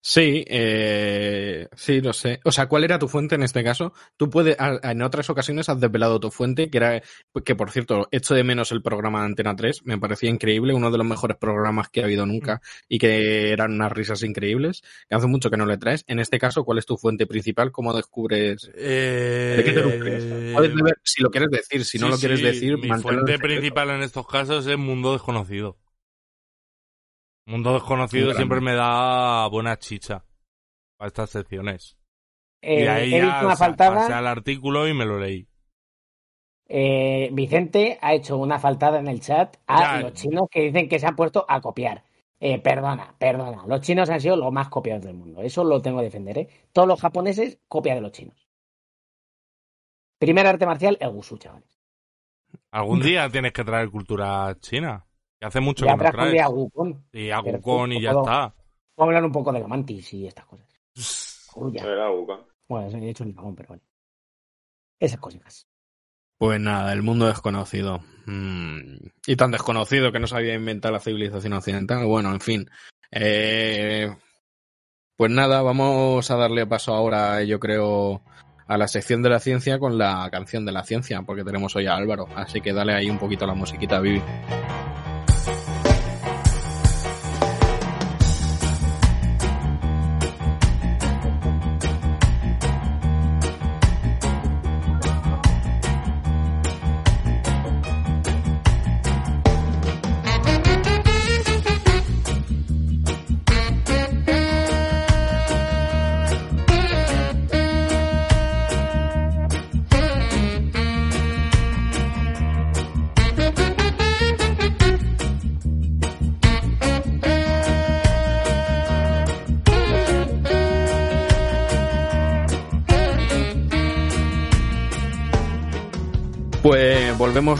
[0.05, 2.41] Sí, eh, sí, lo sé.
[2.43, 3.93] O sea, ¿cuál era tu fuente en este caso?
[4.17, 7.01] Tú puedes, en otras ocasiones has desvelado tu fuente, que era,
[7.45, 10.91] que por cierto, echo de menos el programa de Antena 3, me parecía increíble, uno
[10.91, 15.15] de los mejores programas que ha habido nunca y que eran unas risas increíbles, que
[15.15, 16.03] hace mucho que no le traes.
[16.07, 17.71] En este caso, ¿cuál es tu fuente principal?
[17.71, 18.69] ¿Cómo descubres?
[18.75, 20.53] Eh, ¿De qué te nutres?
[20.53, 23.39] Puedes beber si lo quieres decir, si no sí, lo quieres sí, decir, Mi fuente
[23.39, 25.77] principal en estos casos es Mundo Desconocido.
[27.45, 30.23] Mundo Desconocido siempre me da buena chicha
[30.97, 31.97] para estas secciones.
[32.61, 33.95] y Eh, ahí he ya visto una faltada.
[33.95, 35.47] pasé al artículo y me lo leí.
[36.69, 40.01] Eh, Vicente ha hecho una faltada en el chat a Ya.
[40.01, 42.03] los chinos que dicen que se han puesto a copiar.
[42.39, 43.63] Eh, perdona, perdona.
[43.67, 45.41] Los chinos han sido los más copiados del mundo.
[45.41, 46.47] Eso lo tengo que defender, ¿eh?
[46.71, 48.47] Todos los japoneses copia de los chinos.
[50.17, 51.79] Primer arte marcial, el Wushu, chavales.
[52.71, 55.05] Algún día tienes que traer cultura china.
[55.43, 56.49] Que hace mucho Ya que no día a traes.
[56.53, 57.03] Wukong.
[57.11, 58.23] Y a Wukong y ya está.
[58.31, 58.55] Vamos
[58.97, 60.65] a hablar un poco de la mantis y estas cosas.
[61.55, 61.77] Uy.
[61.77, 62.45] Era Wukong.
[62.69, 63.83] Bueno, se he hecho un dragón, pero bueno.
[64.97, 65.67] Esas cositas.
[66.37, 67.99] Pues nada, el mundo desconocido.
[68.25, 68.95] Mm,
[69.27, 72.05] y tan desconocido que no se había inventado la civilización occidental.
[72.05, 72.69] Bueno, en fin.
[73.11, 74.15] Eh,
[75.17, 78.23] pues nada, vamos a darle paso ahora, yo creo,
[78.65, 81.87] a la sección de la ciencia con la canción de la ciencia, porque tenemos hoy
[81.87, 82.29] a Álvaro.
[82.33, 84.21] Así que dale ahí un poquito la musiquita, Vivi.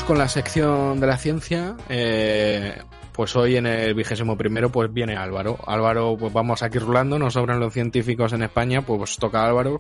[0.02, 1.78] Con la sección de la ciencia.
[1.88, 2.76] Eh,
[3.14, 5.58] pues hoy en el vigésimo primero pues viene Álvaro.
[5.68, 9.80] Álvaro, pues vamos aquí rulando, nos sobran los científicos en España, pues toca Álvaro.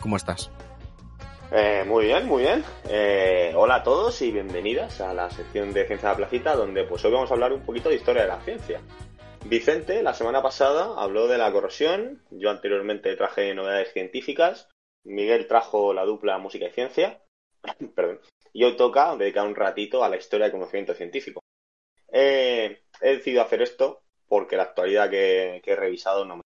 [0.00, 0.50] ¿Cómo estás?
[1.52, 2.64] Eh, muy bien, muy bien.
[2.88, 6.84] Eh, hola a todos y bienvenidas a la sección de Ciencia de la Placita, donde
[6.84, 8.80] pues hoy vamos a hablar un poquito de historia de la ciencia.
[9.44, 14.68] Vicente, la semana pasada, habló de la corrosión, yo anteriormente traje novedades científicas,
[15.04, 17.20] Miguel trajo la dupla música y ciencia,
[17.94, 18.20] perdón,
[18.52, 21.40] y hoy toca dedicar un ratito a la historia del conocimiento científico.
[22.08, 26.42] Eh, he decidido hacer esto porque la actualidad que, he revisado no me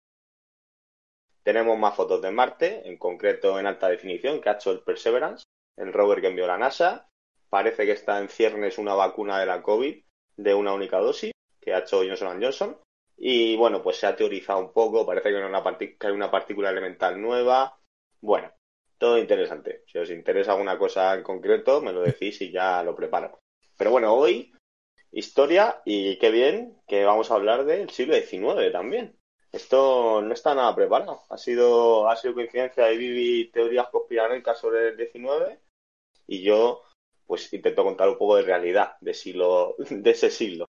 [1.43, 5.45] tenemos más fotos de Marte, en concreto en alta definición, que ha hecho el Perseverance,
[5.77, 7.09] el rover que envió la NASA.
[7.49, 10.03] Parece que está en ciernes una vacuna de la COVID
[10.37, 11.31] de una única dosis,
[11.61, 12.77] que ha hecho Johnson Johnson.
[13.17, 17.21] Y bueno, pues se ha teorizado un poco, parece que, que hay una partícula elemental
[17.23, 17.79] nueva.
[18.21, 18.53] Bueno,
[18.99, 19.83] todo interesante.
[19.87, 23.39] Si os interesa alguna cosa en concreto, me lo decís y ya lo preparo.
[23.77, 24.53] Pero bueno, hoy
[25.13, 29.17] historia y qué bien que vamos a hablar del siglo XIX también.
[29.53, 31.23] Esto no está nada preparado.
[31.31, 35.59] Ha sido, ha sido coincidencia y viví teorías conspiranoicas sobre el XIX
[36.27, 36.83] y yo
[37.27, 40.67] pues intento contar un poco de realidad de, siglo, de ese siglo.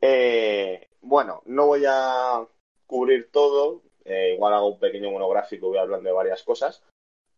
[0.00, 2.46] Eh, bueno, no voy a
[2.86, 6.82] cubrir todo, eh, igual hago un pequeño monográfico, voy hablando de varias cosas,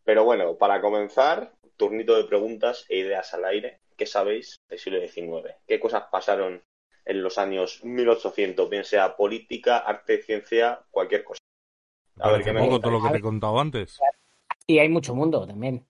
[0.07, 3.81] pero bueno, para comenzar, turnito de preguntas e ideas al aire.
[3.97, 5.53] ¿Qué sabéis del siglo XIX?
[5.67, 6.63] ¿Qué cosas pasaron
[7.03, 11.41] en los años 1800, bien sea política, arte, ciencia, cualquier cosa.
[12.21, 13.99] A ver qué me Poco todo lo que te he contado antes.
[14.65, 15.85] Y hay mucho mundo también.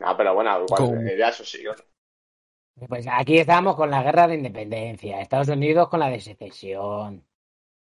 [0.00, 1.62] No, pero bueno, igual, eh, ya eso sí.
[1.62, 1.74] ¿no?
[2.88, 7.24] Pues aquí estábamos con la guerra de independencia, Estados Unidos con la de secesión,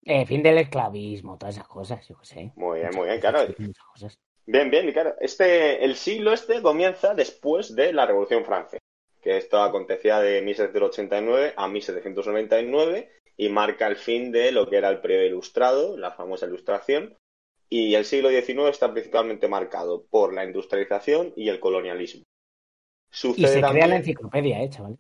[0.04, 2.54] eh, fin del esclavismo, todas esas cosas, yo qué sé.
[2.56, 3.40] Muy bien, muy bien, claro.
[3.58, 4.20] Muchas cosas.
[4.46, 5.16] Bien, bien, y claro.
[5.20, 8.84] Este, el siglo este comienza después de la Revolución Francesa,
[9.22, 14.90] que esto acontecía de 1789 a 1799 y marca el fin de lo que era
[14.90, 17.18] el periodo ilustrado, la famosa ilustración,
[17.70, 22.22] y el siglo XIX está principalmente marcado por la industrialización y el colonialismo.
[22.22, 24.98] Y Sucede se crea también- la enciclopedia, eh, chaval.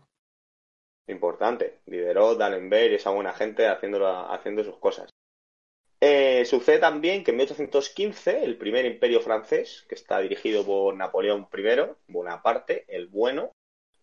[1.07, 1.79] Importante.
[1.85, 5.09] Diderot, D'Alembert y esa buena gente haciendo, haciendo sus cosas.
[6.05, 11.47] Eh, sucede también que en 1815 el primer imperio francés, que está dirigido por Napoleón
[11.53, 13.53] I, Bonaparte, el bueno,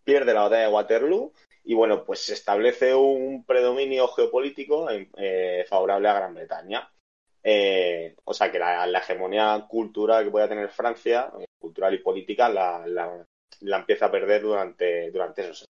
[0.02, 5.66] pierde la batalla de Waterloo y bueno, pues se establece un predominio geopolítico en- eh,
[5.68, 6.90] favorable a Gran Bretaña.
[7.42, 12.48] Eh, o sea que la, hegemonía cultural que pueda tener Francia, eh, cultural y política,
[12.48, 15.66] la, la- empieza a perder durante, durante esos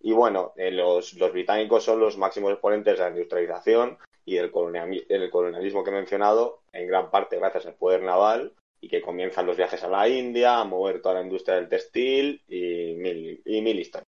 [0.00, 5.84] y bueno, eh, los británicos son los máximos exponentes de la industrialización y el colonialismo
[5.84, 9.82] que he mencionado, en gran parte gracias al poder naval y que comienzan los viajes
[9.84, 14.08] a la India, a mover toda la industria del textil y mil, y mil historias.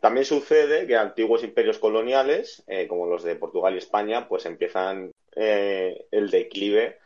[0.00, 5.10] También sucede que antiguos imperios coloniales, eh, como los de Portugal y España, pues empiezan
[5.34, 6.98] eh, el declive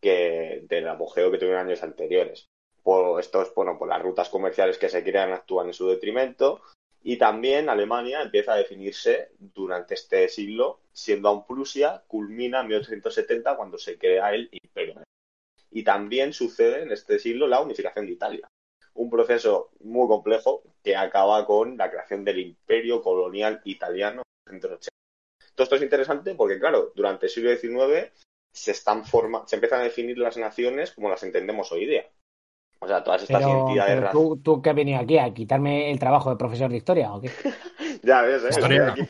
[0.00, 2.46] que, del apogeo que tuvieron años anteriores.
[2.82, 6.62] Por estos, bueno, por las rutas comerciales que se crean actúan en su detrimento
[7.04, 13.56] y también Alemania empieza a definirse durante este siglo, siendo aún Prusia, culmina en 1870
[13.56, 15.02] cuando se crea el imperio.
[15.70, 18.48] Y también sucede en este siglo la unificación de Italia
[18.94, 24.88] un proceso muy complejo que acaba con la creación del imperio colonial italiano en 1880.
[25.54, 28.12] Todo esto es interesante porque, claro, durante el siglo XIX
[28.52, 32.08] se, están forma se empiezan a definir las naciones como las entendemos hoy día.
[32.84, 35.90] O sea, todas estas Pero, identidades pero tú, tú que has venido aquí a quitarme
[35.90, 37.30] el trabajo de profesor de historia o qué?
[38.02, 38.48] Ya ves, ¿eh?
[38.50, 38.88] Historia.
[38.88, 39.08] Aquí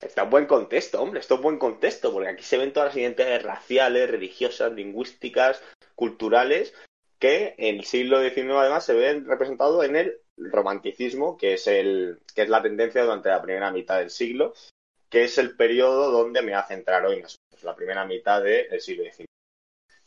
[0.00, 2.96] Está en buen contexto, hombre, esto es buen contexto, porque aquí se ven todas las
[2.96, 5.62] identidades raciales, religiosas, lingüísticas,
[5.94, 6.72] culturales,
[7.18, 12.18] que en el siglo XIX además se ven representados en el romanticismo, que es, el,
[12.34, 14.54] que es la tendencia durante la primera mitad del siglo,
[15.10, 18.06] que es el periodo donde me voy a centrar hoy más o menos, la primera
[18.06, 19.29] mitad del siglo XIX.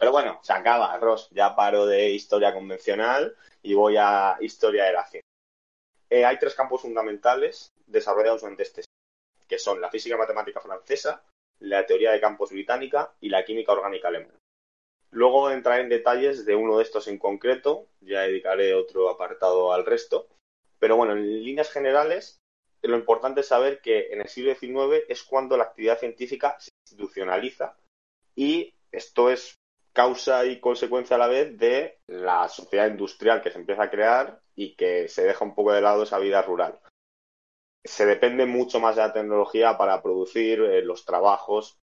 [0.04, 4.92] Pero bueno, se acaba, Ross, ya paro de historia convencional y voy a historia de
[4.92, 5.32] la ciencia.
[6.10, 11.24] Eh, hay tres campos fundamentales desarrollados durante este siglo, que son la física matemática francesa,
[11.62, 14.38] la teoría de campos británica y la química orgánica alemana.
[15.12, 19.86] Luego entraré en detalles de uno de estos en concreto, ya dedicaré otro apartado al
[19.86, 20.28] resto.
[20.80, 22.42] Pero bueno, en líneas generales,
[22.82, 26.72] lo importante es saber que en el siglo XIX es cuando la actividad científica se
[26.86, 27.78] institucionaliza
[28.36, 29.56] y esto es
[29.94, 34.42] causa y consecuencia a la vez de la sociedad industrial que se empieza a crear
[34.56, 36.80] y que se deja un poco de lado esa vida rural.
[37.86, 41.80] Se depende mucho más de la tecnología para producir eh, los trabajos,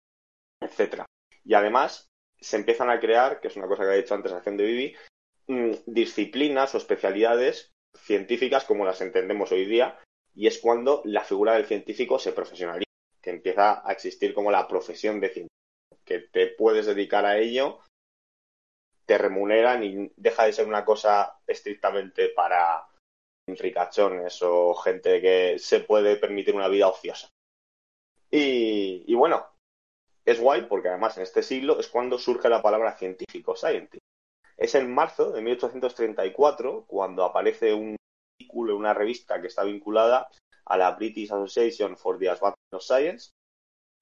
[0.59, 1.05] etcétera.
[1.43, 4.57] Y además se empiezan a crear, que es una cosa que ha dicho antes acción
[4.57, 4.95] de Vivi,
[5.47, 9.99] mm, disciplinas o especialidades científicas como las entendemos hoy día,
[10.33, 12.89] y es cuando la figura del científico se profesionaliza,
[13.21, 15.49] que empieza a existir como la profesión de científico,
[16.05, 17.79] que te puedes dedicar a ello,
[19.09, 22.87] te remuneran y deja de ser una cosa estrictamente para
[23.47, 27.27] ricachones o gente que se puede permitir una vida ociosa.
[28.29, 29.47] Y, bueno,
[30.23, 34.03] es guay porque además en este siglo es cuando surge la palabra científico, scientist.
[34.55, 37.95] Es en marzo de 1834 cuando aparece un
[38.39, 40.29] artículo en una revista que está vinculada
[40.65, 43.31] a la British Association for the Advancement of Science,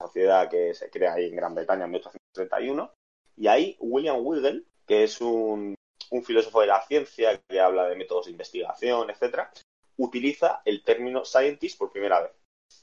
[0.02, 2.92] sociedad que se crea ahí en Gran Bretaña en 1831,
[3.38, 5.76] y ahí William Wiggle, que es un,
[6.24, 9.52] filósofo de la ciencia que habla de métodos de investigación, etcétera,
[9.98, 12.32] utiliza el término scientist por primera vez.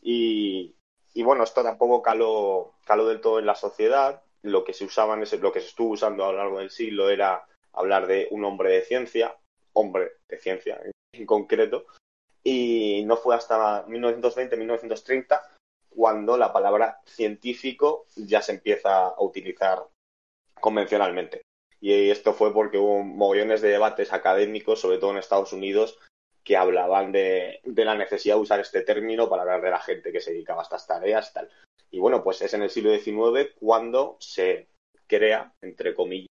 [0.02, 0.74] Y,
[1.14, 4.22] y bueno, esto tampoco caló, caló del todo en la sociedad.
[4.42, 6.70] Lo que se usaba en ese, lo que se estuvo usando a lo largo del
[6.70, 9.36] siglo era hablar de un hombre de ciencia,
[9.72, 10.80] hombre de ciencia
[11.12, 11.86] en concreto,
[12.42, 15.40] y no fue hasta 1920-1930
[15.88, 19.86] cuando la palabra científico ya se empieza a utilizar
[20.60, 21.42] convencionalmente.
[21.84, 25.98] Y esto fue porque hubo mogollones de debates académicos, sobre todo en Estados Unidos,
[26.42, 30.10] que hablaban de, de, la necesidad de usar este término para hablar de la gente
[30.10, 31.50] que se dedicaba a estas tareas tal.
[31.90, 34.66] Y bueno, pues es en el siglo XIX cuando se
[35.06, 36.30] crea, entre comillas,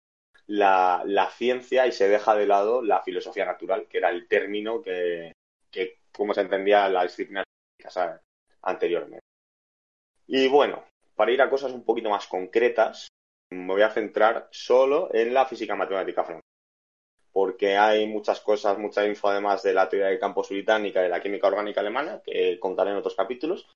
[0.46, 4.80] la, la ciencia y se deja de lado la filosofía natural, que era el término
[4.80, 5.32] que,
[5.72, 7.42] que como se entendía la disciplina
[8.62, 9.24] anteriormente.
[10.28, 10.84] Y bueno,
[11.16, 13.09] para ir a cosas un poquito más concretas,
[13.53, 16.51] me voy a centrar solo en la física matemática francesa
[17.32, 21.09] porque hay muchas cosas, mucha info además de la teoría de campos británica y de
[21.09, 23.68] la química orgánica alemana, que contaré en otros capítulos,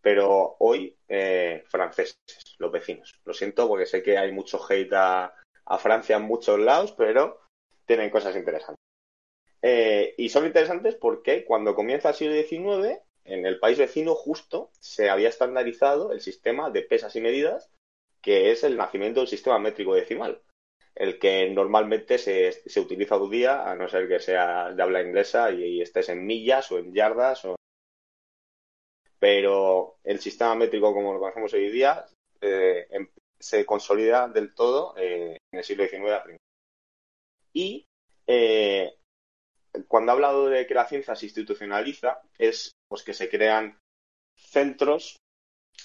[0.00, 2.16] pero hoy eh, franceses,
[2.58, 3.12] los vecinos.
[3.24, 5.34] Lo siento porque sé que hay mucho hate a,
[5.78, 7.42] Francia en muchos lados, pero
[7.86, 8.82] tienen cosas interesantes.
[9.62, 14.72] Eh, y son interesantes porque cuando comienza el siglo XIX, en el país vecino justo
[14.80, 17.70] se había estandarizado el sistema de pesas y medidas,
[18.22, 20.40] que es el nacimiento del sistema métrico decimal
[20.94, 25.02] el que normalmente se, se, utiliza hoy día, a no ser que sea de habla
[25.02, 27.44] inglesa y, estés en millas o en yardas.
[27.46, 27.56] O...
[29.18, 32.04] Pero el sistema métrico como lo conocemos hoy día
[32.40, 36.36] eh, en, se consolida del todo eh, en el siglo XIX.
[37.52, 37.84] Y
[38.26, 38.94] eh,
[39.88, 43.78] cuando ha hablado de que la ciencia se institucionaliza, es pues que se crean
[44.36, 45.16] centros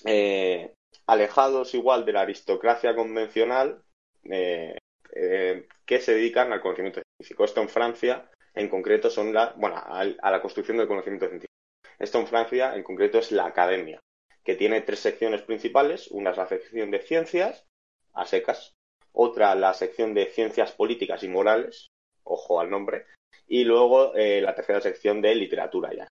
[0.04, 0.74] eh,
[1.06, 3.82] alejados igual de la aristocracia convencional
[4.24, 4.78] eh,
[5.14, 7.46] eh, que se dedican al conocimiento científico.
[7.46, 11.54] Esto en Francia, en concreto, son la, bueno, a, la construcción del conocimiento científico.
[12.00, 14.00] Esto en Francia, en concreto, es la academia,
[14.44, 16.10] que tiene tres secciones principales.
[16.12, 17.66] Una es la sección de ciencias,
[18.14, 18.74] a secas.
[19.14, 21.88] Otra, la sección de ciencias políticas y morales,
[22.24, 23.06] ojo al nombre.
[23.48, 26.08] Y luego eh, la tercera sección de literatura ya.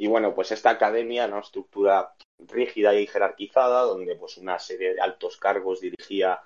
[0.00, 5.00] Y bueno, pues esta academia, una estructura rígida y jerarquizada, donde pues una serie de
[5.00, 6.40] altos cargos dirigía,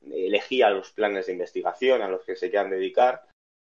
[0.00, 3.22] elegía los planes de investigación a los que se quieran dedicar.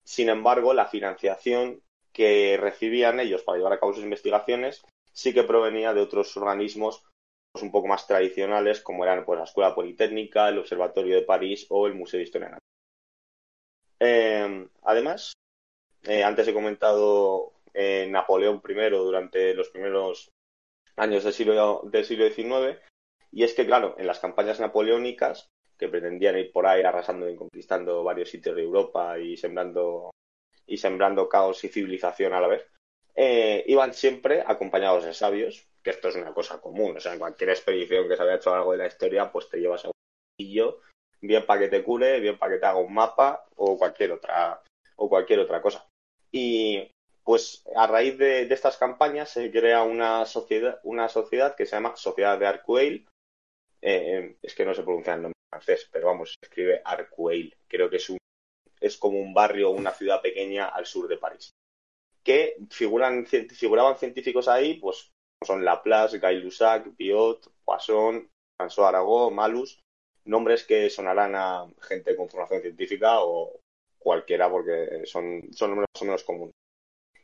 [0.05, 1.81] Sin embargo, la financiación
[2.13, 7.05] que recibían ellos para llevar a cabo sus investigaciones sí que provenía de otros organismos
[7.53, 11.67] pues, un poco más tradicionales, como eran pues, la Escuela Politécnica, el Observatorio de París
[11.69, 12.59] o el Museo de Historia.
[14.01, 15.35] Eh, además,
[16.03, 20.31] eh, antes he comentado eh, Napoleón I durante los primeros
[20.97, 22.79] años del siglo, del siglo XIX,
[23.33, 25.49] y es que, claro, en las campañas napoleónicas,
[25.79, 30.11] que pretendían ir por ahí arrasando y conquistando varios sitios de Europa y sembrando,
[30.67, 32.67] y sembrando caos y civilización a la vez,
[33.15, 37.19] eh, iban siempre acompañados de sabios, que esto es una cosa común, o sea, en
[37.19, 39.95] cualquier expedición que se haya hecho algo de la historia, pues te llevas a un
[41.23, 44.63] bien para que te cure, bien para que te haga un mapa o cualquier otra
[44.97, 45.87] o cualquier otra cosa.
[46.33, 46.91] Y
[47.31, 51.95] pues a raíz de, estas campañas se crea una sociedad, una sociedad que se llama
[51.95, 53.07] Sociedad de Arcueil.
[53.81, 57.57] Eh, es que no se pronuncia el nombre francés, pero vamos, se escribe Arcueil.
[57.69, 58.19] Creo que es un
[58.81, 61.53] es como un barrio una ciudad pequeña al sur de París.
[62.25, 65.13] Que figuran, figuraban científicos ahí, pues
[65.47, 68.29] son Laplace, Gay-Lussac, Biot, Poisson,
[68.61, 69.79] François Arago, Malus,
[70.25, 73.61] nombres que sonarán a gente con formación científica o
[74.01, 76.55] cualquiera porque son, son nombres más o menos comunes.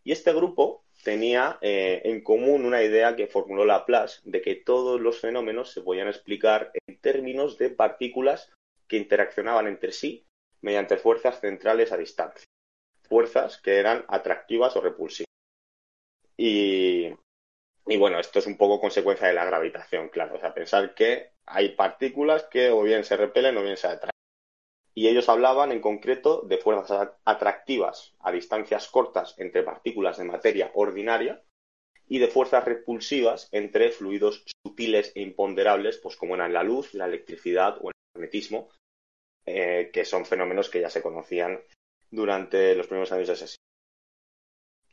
[0.07, 5.01] Y este grupo tenía eh, en común una idea que formuló Laplace de que todos
[5.01, 8.53] los fenómenos se podían explicar en términos de partículas
[8.87, 10.25] que interaccionaban entre sí
[10.61, 12.47] mediante fuerzas centrales a distancia.
[13.03, 15.27] Fuerzas que eran atractivas o repulsivas.
[16.37, 17.09] Y,
[17.89, 20.37] y bueno, esto es un poco consecuencia de la gravitación, claro.
[20.37, 24.16] O sea, pensar que hay partículas que o bien se repelen o bien se atraen
[24.97, 30.71] y ellos hablaban en concreto de fuerzas atractivas a distancias cortas entre partículas de materia
[30.75, 31.43] ordinaria
[32.09, 37.05] y de fuerzas repulsivas entre fluidos sutiles e imponderables, pues como eran la luz, la
[37.05, 38.71] electricidad o el magnetismo,
[39.45, 41.61] eh, que son fenómenos que ya se conocían
[42.11, 43.65] durante los primeros años de ese siglo.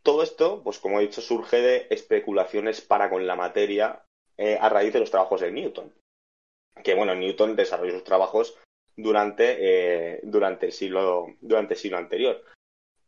[0.02, 4.04] Todo esto, pues como he dicho, surge de especulaciones para con la materia
[4.36, 5.94] eh, a raíz de los trabajos de Newton.
[6.84, 8.58] Que bueno, Newton desarrolló sus trabajos
[8.96, 12.44] durante, eh, durante, el, siglo, durante el siglo anterior.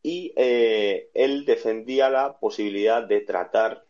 [0.02, 3.86] Y eh, él defendía la posibilidad de tratar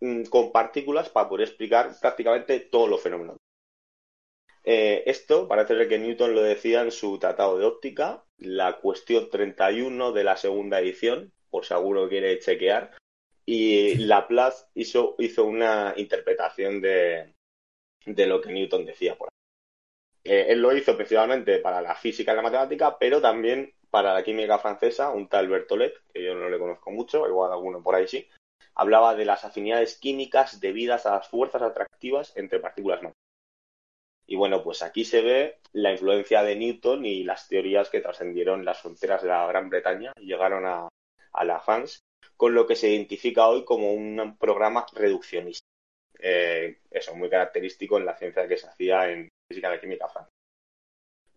[0.00, 3.36] mm, con partículas para poder explicar prácticamente todos los fenómenos.
[4.64, 9.30] Eh, esto parece ser que Newton lo decía en su tratado de óptica, la cuestión
[9.30, 12.96] 31 de la segunda edición, por si alguno quiere chequear,
[13.44, 17.32] y Laplace hizo, hizo una interpretación de,
[18.04, 19.28] de lo que Newton decía por
[20.26, 24.24] eh, él lo hizo principalmente para la física y la matemática, pero también para la
[24.24, 28.08] química francesa, un tal Bertolet, que yo no le conozco mucho, igual alguno por ahí
[28.08, 28.28] sí,
[28.74, 33.26] hablaba de las afinidades químicas debidas a las fuerzas atractivas entre partículas matemáticas.
[34.28, 38.64] Y bueno, pues aquí se ve la influencia de Newton y las teorías que trascendieron
[38.64, 40.88] las fronteras de la Gran Bretaña y llegaron a,
[41.44, 42.00] la France,
[42.36, 45.64] con lo que se identifica hoy como un programa reduccionista.
[46.18, 50.36] Eh, eso, muy característico en la ciencia que se hacía en, física de química francesa.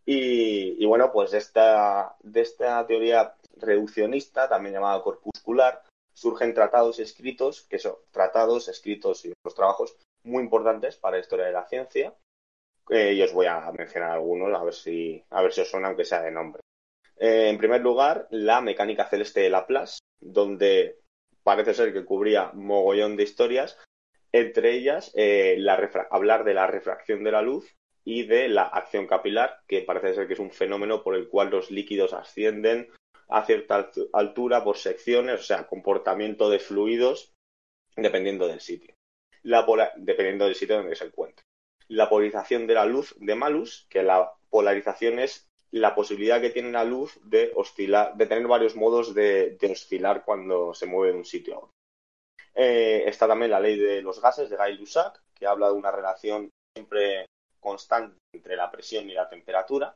[0.05, 5.83] Y, bueno, pues esta, de esta teoría reduccionista, también llamada corpuscular,
[6.13, 11.45] surgen tratados escritos, que son tratados escritos y otros trabajos muy importantes para la historia
[11.45, 12.15] de la ciencia.
[12.89, 16.05] Y os voy a mencionar algunos, a ver si, a ver si os suena, aunque
[16.05, 16.63] sea de nombre.
[17.19, 20.97] Eh, en primer lugar, la mecánica celeste de Laplace, donde
[21.43, 23.77] parece ser que cubría mogollón de historias,
[24.31, 25.63] entre ellas eh,
[26.09, 27.75] hablar de la refracción de la luz
[28.09, 31.51] y de la acción capilar, que parece ser que es un fenómeno por el cual
[31.51, 32.89] los líquidos ascienden
[33.27, 37.31] a cierta altura por secciones, o sea, comportamiento de fluidos
[37.95, 38.95] dependiendo del sitio.
[39.43, 41.45] Dependiendo del sitio donde se encuentre.
[41.87, 46.71] La polarización de la luz de Malus, que la polarización es la posibilidad que tiene
[46.71, 51.25] la luz de oscilar, de tener varios modos de, oscilar cuando se mueve de un
[51.25, 51.73] sitio a otro.
[52.55, 56.49] Eh, está también la ley de los gases de Gay-Lussac, que habla de una relación
[56.75, 57.27] siempre
[57.59, 59.95] constante entre la presión y la temperatura.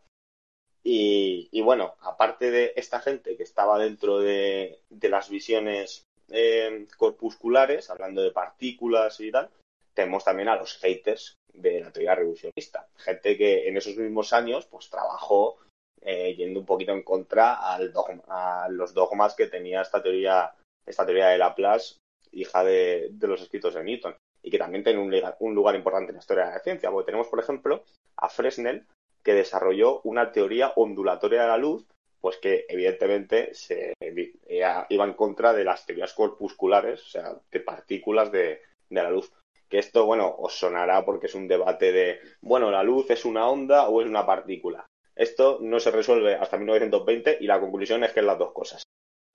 [0.86, 8.22] Y, bueno, aparte de esta gente que estaba dentro de, las visiones eh, corpusculares, hablando
[8.22, 9.50] de partículas y tal,
[9.94, 12.88] tenemos también a los haters de la teoría revolucionista.
[12.98, 15.58] Gente que en esos mismos años pues trabajó
[16.02, 17.94] eh, yendo un poquito en contra al
[18.28, 20.54] a los dogmas que tenía esta teoría,
[20.86, 21.96] esta teoría de Laplace,
[22.32, 24.16] hija de, de los escritos de Newton.
[24.54, 27.40] Que también tiene un, lugar importante en la historia de la ciencia, porque tenemos, por
[27.40, 27.86] ejemplo,
[28.18, 28.86] a Fresnel,
[29.24, 31.88] que desarrolló una teoría ondulatoria de la luz,
[32.22, 37.60] pues que evidentemente se iba iba en contra de las teorías corpusculares, o sea, de
[37.62, 39.34] partículas de, de la luz.
[39.68, 43.50] Que esto, bueno, os sonará porque es un debate de, bueno, la luz es una
[43.50, 44.86] onda o es una partícula.
[45.16, 48.84] Esto no se resuelve hasta 1920 y la conclusión es que es las dos cosas.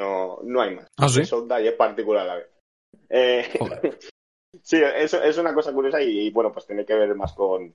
[0.01, 0.87] No, no hay más.
[0.97, 1.23] ¿Ah, sí?
[1.23, 2.51] Es onda y es partícula a la vez.
[3.11, 3.49] Eh.
[4.63, 7.75] sí, eso es una cosa curiosa y, y, bueno, pues tiene que ver más con,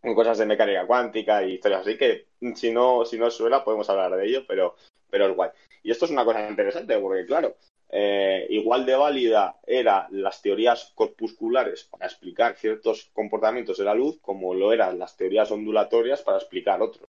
[0.00, 3.88] con cosas de mecánica cuántica y historias así que si no, si no suena podemos
[3.90, 4.76] hablar de ello, pero,
[5.10, 5.50] pero es guay.
[5.82, 7.56] Y esto es una cosa interesante porque, claro,
[7.88, 14.18] eh, igual de válida eran las teorías corpusculares para explicar ciertos comportamientos de la luz
[14.20, 17.08] como lo eran las teorías ondulatorias para explicar otros.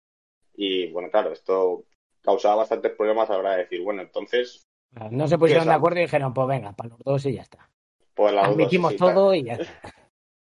[0.56, 1.86] Y bueno, claro, esto
[2.22, 4.64] causaba bastantes problemas a la hora de decir, bueno, entonces,
[5.12, 7.42] No se pusieron ¿Qué de acuerdo y dijeron, pues venga, para los dos y ya
[7.42, 7.70] está.
[8.14, 9.60] Pues la Admitimos todo y ya.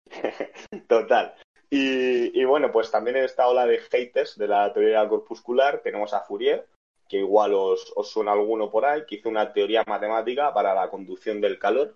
[0.87, 1.35] Total.
[1.69, 6.13] Y, y bueno, pues también en esta ola de haters de la teoría corpuscular tenemos
[6.13, 6.67] a Fourier,
[7.07, 10.89] que igual os, os suena alguno por ahí, que hizo una teoría matemática para la
[10.89, 11.95] conducción del calor,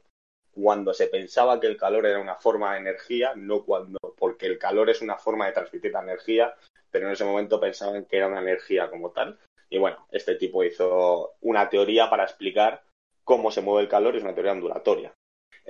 [0.52, 4.58] cuando se pensaba que el calor era una forma de energía, no cuando, porque el
[4.58, 6.56] calor es una forma de transmitir la energía,
[6.92, 9.38] pero en ese momento pensaban que era una energía como tal.
[9.70, 12.84] Y bueno, este tipo hizo una teoría para explicar
[13.24, 15.14] cómo se mueve el calor y es una teoría ondulatoria.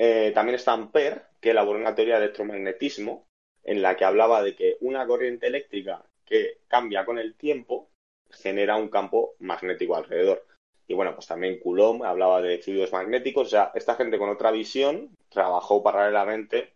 [0.02, 3.28] Eh, también está Ampère, que elaboró una teoría de electromagnetismo
[3.66, 7.90] en la que hablaba de que una corriente eléctrica que cambia con el tiempo
[8.30, 10.48] genera un campo magnético alrededor.
[10.88, 13.48] Y bueno, pues también Coulomb hablaba de fluidos magnéticos.
[13.48, 16.72] O sea, esta gente con otra visión trabajó paralelamente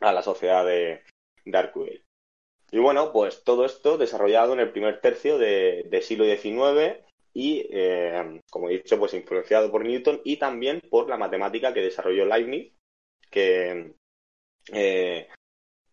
[0.00, 1.00] a la sociedad de,
[1.46, 2.02] de.
[2.72, 7.66] Y bueno, pues todo esto desarrollado en el primer tercio de, del siglo XIX y,
[7.70, 12.24] eh, como he dicho, pues influenciado por Newton y también por la matemática que desarrolló
[12.26, 12.72] Leibniz,
[13.30, 13.94] que,
[14.72, 15.28] eh,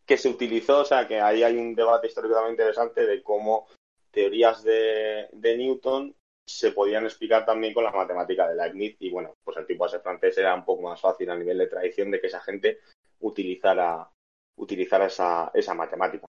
[0.06, 3.68] que se utilizó, o sea, que ahí hay un debate históricamente interesante de cómo
[4.12, 6.16] teorías de, de Newton
[6.48, 9.92] se podían explicar también con la matemática de Leibniz y bueno, pues el tipo de
[9.92, 12.80] ser francés era un poco más fácil a nivel de tradición de que esa gente
[13.20, 14.10] utilizara,
[14.56, 16.26] utilizara esa, esa matemática.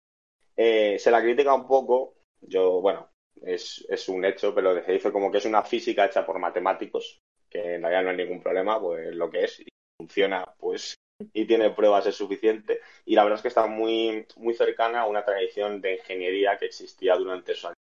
[0.56, 3.08] Eh, se la critica un poco, yo, bueno,
[3.42, 7.20] es, es un hecho, pero se dice como que es una física hecha por matemáticos,
[7.48, 9.68] que en realidad no hay ningún problema, pues lo que es, y
[9.98, 10.94] funciona, pues,
[11.32, 12.80] y tiene pruebas es suficiente.
[13.04, 16.66] Y la verdad es que está muy, muy cercana a una tradición de ingeniería que
[16.66, 17.76] existía durante esos años.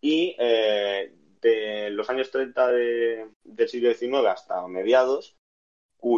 [0.00, 5.36] Y eh, de los años 30 de, del siglo XIX hasta mediados,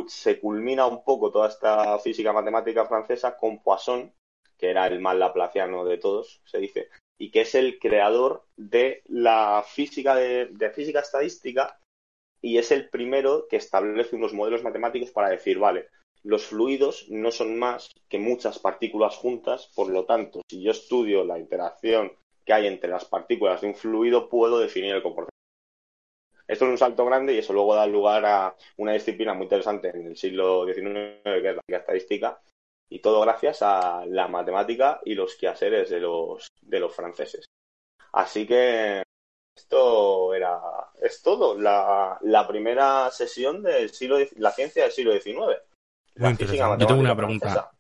[0.09, 4.13] se culmina un poco toda esta física matemática francesa con Poisson,
[4.57, 6.89] que era el más laplaciano de todos, se dice,
[7.19, 11.79] y que es el creador de la física de, física estadística
[12.41, 15.89] y es el primero que establece unos modelos matemáticos para decir, vale,
[16.23, 21.25] los fluidos no son más que muchas partículas juntas, por lo tanto, si yo estudio
[21.25, 22.13] la interacción
[22.45, 25.35] que hay entre las partículas de un fluido, puedo definir el comportamiento.
[26.47, 29.89] Esto es un salto grande y eso luego da lugar a una disciplina muy interesante
[29.89, 32.43] en el siglo XIX, que es la estadística,
[32.91, 37.47] y todo gracias a la matemática y los quehaceres de los, de los franceses.
[38.13, 39.03] Así que
[39.57, 40.61] esto era
[41.01, 45.63] es todo, la, la primera sesión del siglo la ciencia del siglo XIX.
[46.17, 46.77] La física.
[46.79, 47.71] Yo tengo una pregunta.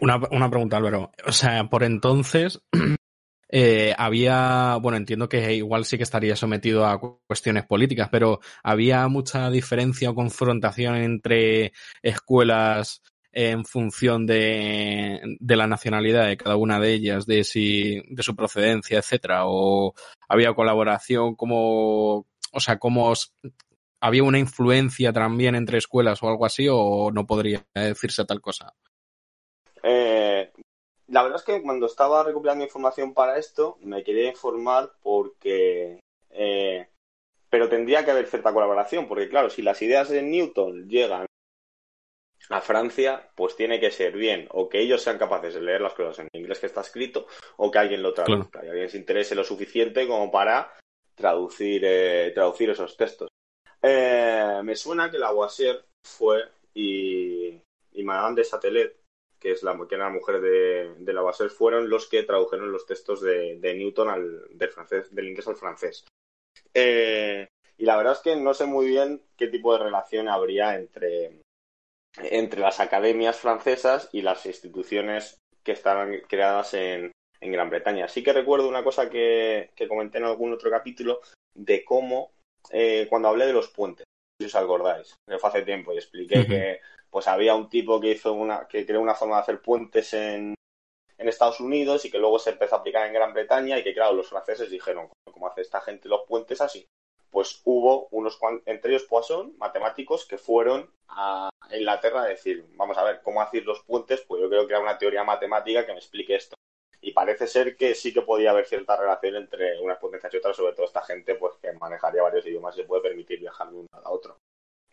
[0.00, 1.10] Una, una pregunta, Álvaro.
[1.26, 2.60] O sea, por entonces
[3.48, 8.40] eh, había, bueno, entiendo que igual sí que estaría sometido a cu- cuestiones políticas, pero
[8.62, 11.72] había mucha diferencia o confrontación entre
[12.02, 13.02] escuelas
[13.36, 18.36] en función de, de la nacionalidad de cada una de ellas, de si, de su
[18.36, 19.92] procedencia, etcétera, o
[20.28, 23.34] había colaboración como, o sea, como os-
[24.00, 28.72] había una influencia también entre escuelas o algo así, o no podría decirse tal cosa.
[29.82, 30.52] Eh,
[31.08, 36.00] la verdad es que cuando estaba recopilando información para esto, me quería informar porque...
[36.30, 36.86] eh,
[37.50, 41.26] pero tendría que haber cierta colaboración, porque claro, si las ideas de Newton llegan
[42.50, 45.94] a Francia, pues tiene que ser bien, o que ellos sean capaces de leer las
[45.94, 47.26] cosas en inglés que está escrito,
[47.56, 50.72] o que alguien lo traduzca, y alguien se interese lo suficiente como para
[51.14, 53.28] traducir, eh, traducir esos textos.
[53.82, 56.42] Eh, me suena que Lavoisier fue
[56.74, 57.60] y,
[57.92, 58.96] y Madame de Châtelet,
[59.38, 62.86] que es la, que era la mujer de, de Lavoisier, fueron los que tradujeron los
[62.86, 66.04] textos de, de Newton al, del, francés, del inglés al francés.
[66.72, 70.76] Eh, y la verdad es que no sé muy bien qué tipo de relación habría
[70.76, 71.40] entre,
[72.22, 78.08] entre las academias francesas y las instituciones que estaban creadas en, en Gran Bretaña.
[78.08, 81.20] Sí que recuerdo una cosa que, que comenté en algún otro capítulo
[81.54, 82.32] de cómo,
[82.70, 84.04] eh, cuando hablé de los puentes,
[84.40, 88.10] si os acordáis, que fue hace tiempo y expliqué que pues había un tipo que
[88.10, 90.54] hizo una, que creó una forma de hacer puentes en,
[91.16, 93.94] en Estados Unidos y que luego se empezó a aplicar en Gran Bretaña y que
[93.94, 96.84] claro, los franceses dijeron, ¿cómo hace esta gente los puentes así?
[97.34, 103.02] Pues hubo unos entre ellos Poisson, matemáticos, que fueron a Inglaterra a decir, vamos a
[103.02, 104.20] ver, ¿cómo hacéis los puentes?
[104.20, 106.54] Pues yo creo que era una teoría matemática que me explique esto.
[107.00, 110.56] Y parece ser que sí que podía haber cierta relación entre unas potencias y otras,
[110.56, 113.78] sobre todo esta gente pues que manejaría varios idiomas y se puede permitir viajar de
[113.78, 114.36] uno a otro.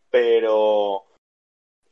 [0.10, 1.06] Pero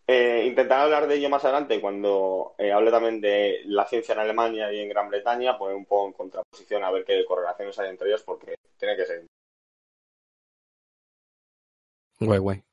[0.08, 4.22] eh, intentaré hablar de ello más adelante cuando eh, hable también de la ciencia en
[4.22, 7.90] Alemania y en Gran Bretaña, poner un poco en contraposición a ver qué correlaciones hay
[7.92, 9.26] entre ellos, porque tiene que ser.
[12.20, 12.64] Guay, guay.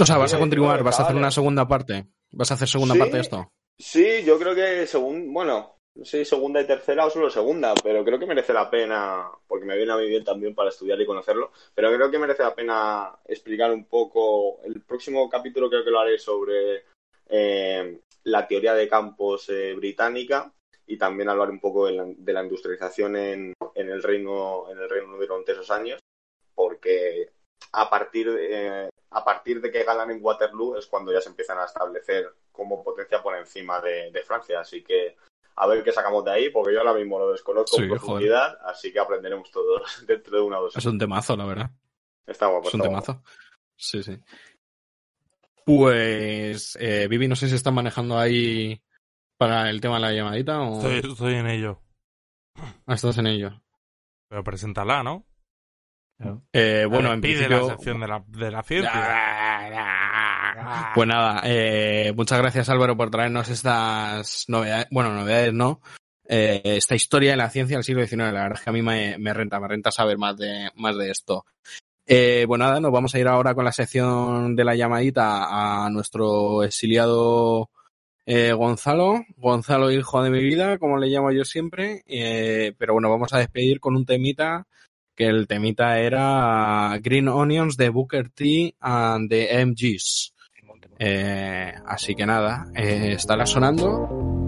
[0.00, 2.06] O sea, vas a continuar, vas a hacer una segunda parte.
[2.32, 3.00] ¿Vas a hacer segunda Sí.
[3.00, 3.52] parte de esto?
[3.78, 7.74] Sí, yo creo que según, bueno, no sé si segunda y tercera o solo segunda,
[7.82, 11.00] pero creo que merece la pena, porque me viene a mí bien también para estudiar
[11.00, 14.62] y conocerlo, pero creo que merece la pena explicar un poco.
[14.64, 16.84] El próximo capítulo creo que lo haré sobre
[17.28, 20.52] eh, la teoría de campos eh, británica
[20.86, 24.78] y también hablar un poco de la, de la industrialización en, en el reino en
[24.78, 26.00] el Reino Unido durante esos años,
[26.54, 27.30] porque
[27.72, 31.28] a partir de, eh, a partir de que ganan en Waterloo es cuando ya se
[31.30, 34.60] empiezan a establecer como potencia por encima de, de Francia.
[34.60, 35.16] Así que
[35.56, 38.00] a ver qué sacamos de ahí, porque yo ahora mismo lo desconozco Sí, en joder.
[38.00, 40.76] profundidad, así que aprenderemos todos dentro de una o dos.
[40.76, 41.70] Es un temazo, la verdad.
[42.26, 42.68] Está guapo.
[42.68, 42.92] Es un guapo.
[43.02, 43.22] temazo.
[43.76, 44.18] Sí, sí.
[45.64, 48.80] Pues, eh, Vivi, no sé si están manejando ahí
[49.36, 51.80] para el tema de la llamadita o Estoy, estoy en ello.
[52.56, 53.62] Ah, estás en ello.
[54.28, 55.26] Pero preséntala, ¿no?
[56.52, 57.66] Eh, bueno, en Pide principio...
[57.66, 58.92] la sección de la, de la ciencia.
[60.94, 65.80] Pues nada, eh, muchas gracias Álvaro por traernos estas novedades, bueno, novedades no,
[66.28, 68.32] eh, esta historia de la ciencia del siglo XIX.
[68.32, 70.96] La verdad es que a mí me, me renta, me renta saber más de, más
[70.96, 71.46] de esto.
[72.06, 75.90] Eh, bueno, nada, nos vamos a ir ahora con la sección de la llamadita a
[75.90, 77.70] nuestro exiliado
[78.32, 83.10] eh, Gonzalo, Gonzalo hijo de mi vida, como le llamo yo siempre, eh, pero bueno,
[83.10, 84.68] vamos a despedir con un temita
[85.16, 90.32] que el temita era Green Onions de Booker T and the MGs.
[90.96, 94.39] Eh, así que nada, eh, estará sonando.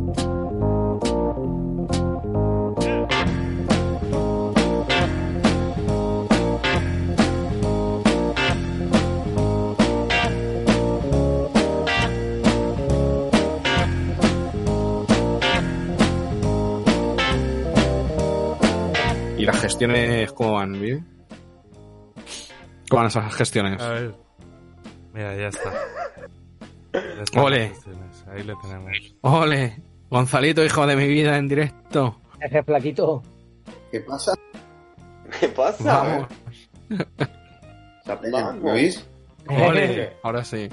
[19.86, 21.02] Gestiones cómo van, Vivi?
[22.88, 23.80] ¿Cómo van esas gestiones?
[23.82, 24.14] A ver.
[25.12, 25.72] Mira, ya está.
[26.92, 27.72] Ya Ole.
[28.30, 28.92] Ahí le tenemos.
[29.22, 29.82] ¡Ole!
[30.10, 32.20] Gonzalito, hijo de mi vida, en directo.
[32.40, 33.22] Ese flaquito.
[33.90, 34.32] ¿Qué pasa?
[35.40, 35.84] ¿Qué pasa?
[36.02, 36.28] Vamos.
[38.62, 39.06] ¿Me oís?
[39.48, 40.16] ¡Ole!
[40.22, 40.68] Ahora sí.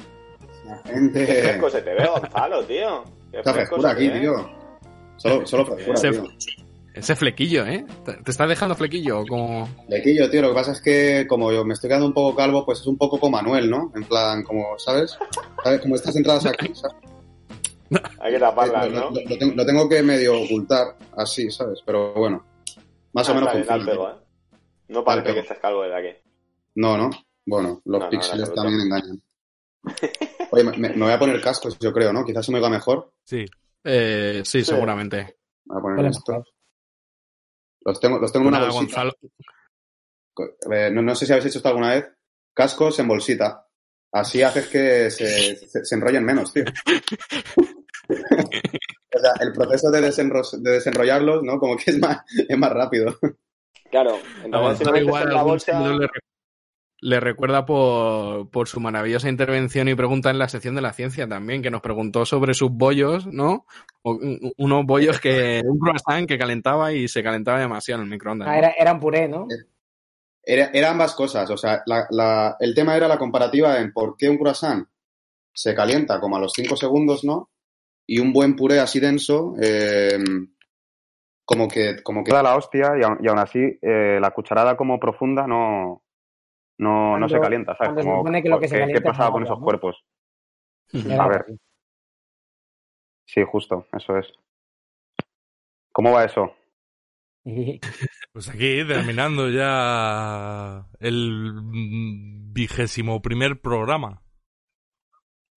[0.65, 1.25] La Qué gente.
[1.25, 3.03] fresco se te ve, Gonzalo, tío.
[3.31, 4.19] Qué fresco frescura aquí, ve.
[4.19, 4.49] tío.
[5.17, 6.23] Solo, solo frescura, tío.
[6.99, 7.85] Ese flequillo, ¿eh?
[8.05, 9.25] ¿Te estás dejando flequillo?
[9.27, 9.67] Como...
[9.87, 12.65] Lequillo, tío, lo que pasa es que como yo me estoy quedando un poco calvo,
[12.65, 13.91] pues es un poco como Manuel, ¿no?
[13.95, 15.17] En plan, como, ¿sabes?
[15.63, 15.81] ¿Sabes?
[15.81, 16.95] Como estas entradas aquí, ¿sabes?
[18.19, 19.11] Hay que taparlas, lo, ¿no?
[19.11, 21.79] lo- lo tengo, lo tengo que medio ocultar así, ¿sabes?
[21.85, 22.45] Pero bueno,
[23.13, 23.73] más o Ah, menos está bien, funciona.
[23.73, 24.25] al pego, ¿eh?
[24.89, 26.17] No parece que estés calvo desde aquí.
[26.75, 27.09] No, ¿no?
[27.45, 29.21] Bueno, los No, no, píxeles no, no, también engañan.
[30.51, 32.25] Oye, me, me- voy a poner cascos, yo creo, ¿no?
[32.25, 33.11] Quizás se me oiga mejor.
[33.23, 33.45] Sí.
[33.83, 34.65] Eh, sí, Sí.
[34.65, 35.37] seguramente.
[35.65, 36.43] Voy a poner Huele esto.
[37.89, 39.03] Los tengo, los tengo en una nada, bolsita.
[39.03, 39.13] Gonzalo.
[40.71, 42.05] Eh, no, no sé si habéis hecho esto alguna vez.
[42.53, 43.65] Cascos en bolsita.
[44.11, 46.63] Así haces que se, se- se enrollen menos, tío.
[48.09, 51.59] o sea, el proceso de, desenro- de desenrollarlos, ¿no?
[51.59, 53.17] Como que es más, es más rápido.
[53.91, 55.79] Claro, entonces si metes igual en la bolsa...
[55.89, 56.07] le,
[57.01, 61.27] le recuerda por, por su maravillosa intervención y pregunta en la sección de la ciencia
[61.27, 63.65] también, que nos preguntó sobre sus bollos, ¿no?
[64.01, 64.19] O-
[64.57, 65.61] unos bollos que...
[65.65, 68.47] Un croissant que calentaba y se calentaba demasiado en el microondas.
[68.49, 68.57] Ah, ¿no?
[68.57, 69.47] era, era un puré, ¿no?
[70.43, 71.49] Era, era ambas cosas.
[71.49, 74.87] O sea, la- la- el tema era la comparativa en por qué un croissant
[75.53, 77.49] se calienta como a los 5 segundos, ¿no?
[78.07, 80.17] Y un buen puré así denso, eh,
[81.45, 84.77] como que, como que da la hostia y aún, y aún así eh, la cucharada
[84.77, 86.03] como profunda no,
[86.79, 87.93] no, no se calienta, ¿sabes?
[87.95, 89.59] se Como, supone que lo que se ¿qué- calienta ¿Qué es pasaba con agua, esos
[89.59, 89.63] ¿no?
[89.65, 90.03] cuerpos?
[91.19, 91.45] A ver.
[93.25, 94.33] Sí, justo, eso es.
[95.91, 96.55] ¿Cómo va eso?
[98.31, 101.51] Pues aquí terminando ya el
[102.53, 104.21] vigésimo primer programa.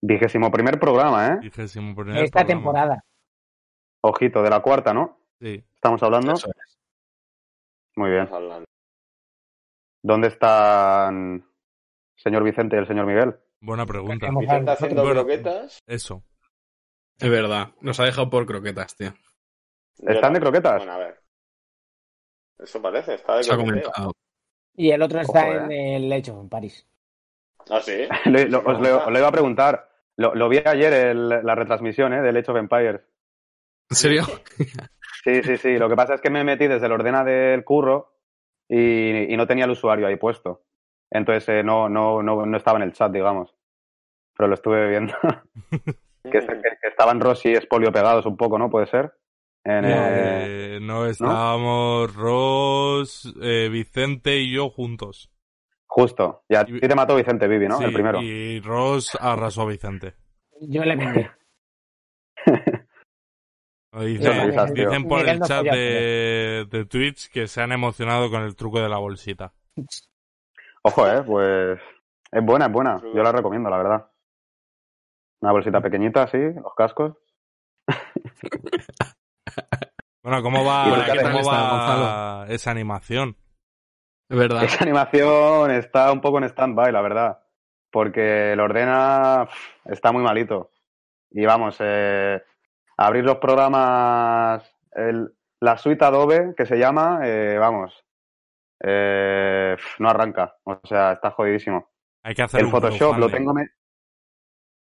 [0.01, 1.37] Vigésimo primer programa, ¿eh?
[1.41, 2.59] Vigésimo primer Esta programa.
[2.61, 3.05] temporada.
[4.01, 5.17] Ojito, de la cuarta, ¿no?
[5.39, 5.63] Sí.
[5.75, 6.33] Estamos hablando.
[6.33, 6.77] Eso es.
[7.95, 8.27] Muy bien.
[10.03, 13.35] ¿Dónde están el señor Vicente y el señor Miguel?
[13.61, 14.27] Buena pregunta.
[14.37, 15.21] Vicente haciendo Bueno.
[15.21, 15.79] croquetas.
[15.87, 16.23] Eso.
[17.19, 19.13] Es verdad, nos ha dejado por croquetas, tío.
[19.99, 20.77] ¿Están de croquetas?
[20.77, 21.21] Bueno, a ver.
[22.59, 23.91] Eso parece, está de Se ha croqueteo.
[23.91, 24.13] comentado.
[24.75, 26.85] Y el otro está Ojo, en el lecho, en París.
[27.69, 28.05] Ah, sí.
[28.25, 29.89] Lo- os, lo, os lo iba a preguntar.
[30.17, 32.21] Lo, lo vi ayer el- la retransmisión ¿eh?
[32.21, 33.01] del Age of Empires.
[33.89, 34.23] ¿En serio?
[35.23, 35.77] Sí, sí, sí.
[35.77, 38.12] Lo que pasa es que me metí desde el ordena del curro
[38.69, 40.63] y, y no tenía el usuario ahí puesto.
[41.11, 43.53] Entonces eh, no, no, no, no estaba en el chat, digamos.
[44.35, 45.13] Pero lo estuve viendo.
[46.23, 48.69] que, que- que estaban Rossi y Espolio pegados un poco, ¿no?
[48.69, 49.13] Puede ser.
[49.63, 55.29] En, eh, Eh, no estábamos Ross, eh, Vicente y yo juntos.
[55.85, 56.43] justo.
[56.49, 57.77] Y a ti te mató Vicente Vivi, ¿no?
[57.77, 58.19] Sí, el primero.
[58.21, 60.15] Y Ross arrasó a Vicente.
[60.61, 61.25] Yo le vendí.
[64.01, 68.55] Dicen, por Miguel el no chat de, de Twitch que se han emocionado con el
[68.55, 69.53] truco de la bolsita.
[70.81, 71.79] Ojo, eh, pues
[72.31, 73.01] es buena, es buena.
[73.13, 74.11] Yo la recomiendo, la verdad.
[75.41, 77.13] Una bolsita pequeñita, así, los cascos.
[80.23, 83.35] Bueno, ¿cómo va, ¿Y tú qué cómo tal va esa animación?
[84.29, 84.63] Es verdad.
[84.63, 87.43] Esa animación está un poco en stand-by, la verdad.
[87.91, 89.49] Porque el ordena
[89.85, 90.71] está muy malito.
[91.29, 92.41] Y vamos, eh,
[93.05, 94.63] abrir los programas,
[94.93, 98.03] el- la suite Adobe, que se llama, eh, vamos,
[98.83, 100.55] eh, no arranca.
[100.63, 101.89] O sea, está jodidísimo.
[102.23, 103.53] Hay que hacer El un Photoshop lo tengo.
[103.53, 103.69] me-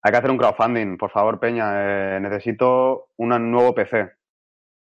[0.03, 1.71] Hay que hacer un crowdfunding, por favor, Peña.
[2.15, 4.11] Eh, necesito un nuevo PC.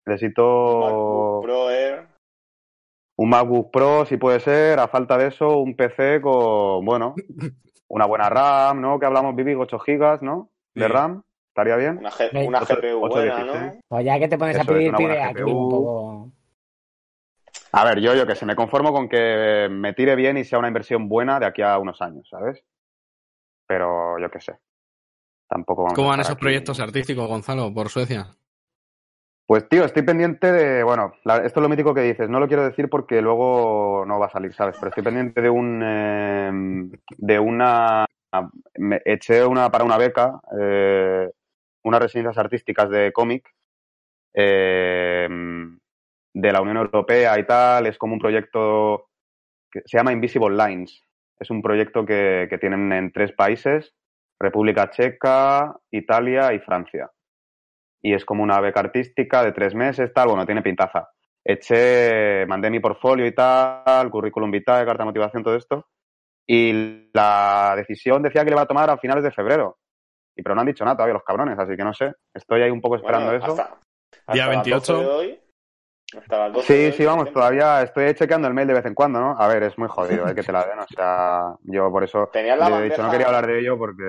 [0.05, 2.07] Necesito MacBook Pro Air.
[3.17, 4.79] un MacBook Pro, si puede ser.
[4.79, 7.15] A falta de eso, un PC con, bueno,
[7.89, 8.99] una buena RAM, ¿no?
[8.99, 10.49] Que hablamos, Vivi, 8 gigas, ¿no?
[10.75, 10.87] De.
[10.87, 11.23] RAM.
[11.57, 11.97] ¿Estaría bien?
[11.97, 13.43] Una, G- una GPU buena.
[13.43, 13.73] ¿no?
[13.87, 15.49] Pues ya que te pones Eso a pedir, pide aquí GPU.
[15.49, 16.31] un poco.
[17.71, 20.59] A ver, yo, yo que sé, me conformo con que me tire bien y sea
[20.59, 22.63] una inversión buena de aquí a unos años, ¿sabes?
[23.67, 24.59] Pero yo qué sé.
[25.49, 26.41] Tampoco vamos ¿Cómo van esos aquí.
[26.41, 28.35] proyectos artísticos, Gonzalo, por Suecia?
[29.47, 32.47] Pues tío, estoy pendiente de, bueno, la- esto es lo mítico que dices, no lo
[32.47, 34.75] quiero decir porque luego no va a salir, ¿sabes?
[34.77, 36.51] Pero estoy pendiente de un, eh,
[37.17, 38.05] de una,
[38.77, 41.29] me eché una para una beca, eh,
[41.87, 43.49] unas residencias artísticas de cómic
[44.33, 45.27] eh,
[46.33, 49.09] de la Unión Europea y tal, es como un proyecto
[49.71, 51.03] que se llama Invisible Lines,
[51.39, 53.93] es un proyecto que, que tienen en tres países,
[54.39, 57.09] República Checa, Italia y Francia
[58.01, 61.09] y es como una beca artística de tres meses, tal, bueno, tiene pintaza.
[61.43, 65.87] Eché, mandé mi portfolio y tal, currículum vitae, carta de motivación, todo esto,
[66.45, 69.77] y la decisión decía que le va a tomar a finales de febrero.
[70.37, 72.69] Y pero no han dicho nada todavía los cabrones, así que no sé, estoy ahí
[72.69, 73.51] un poco esperando Bueno, eso.
[73.53, 73.77] Hasta,
[74.19, 74.93] hasta Día las 28.
[74.93, 75.41] 12 de hoy.
[76.17, 78.85] Hasta las 12 de Sí, hoy, sí, vamos, todavía estoy chequeando el mail de vez
[78.85, 79.35] en cuando, ¿no?
[79.37, 82.29] A ver, es muy jodido, hay que te la den, o sea, yo por eso
[82.31, 84.03] Tenías la le he dicho, no bandeja- quería hablar de ello porque...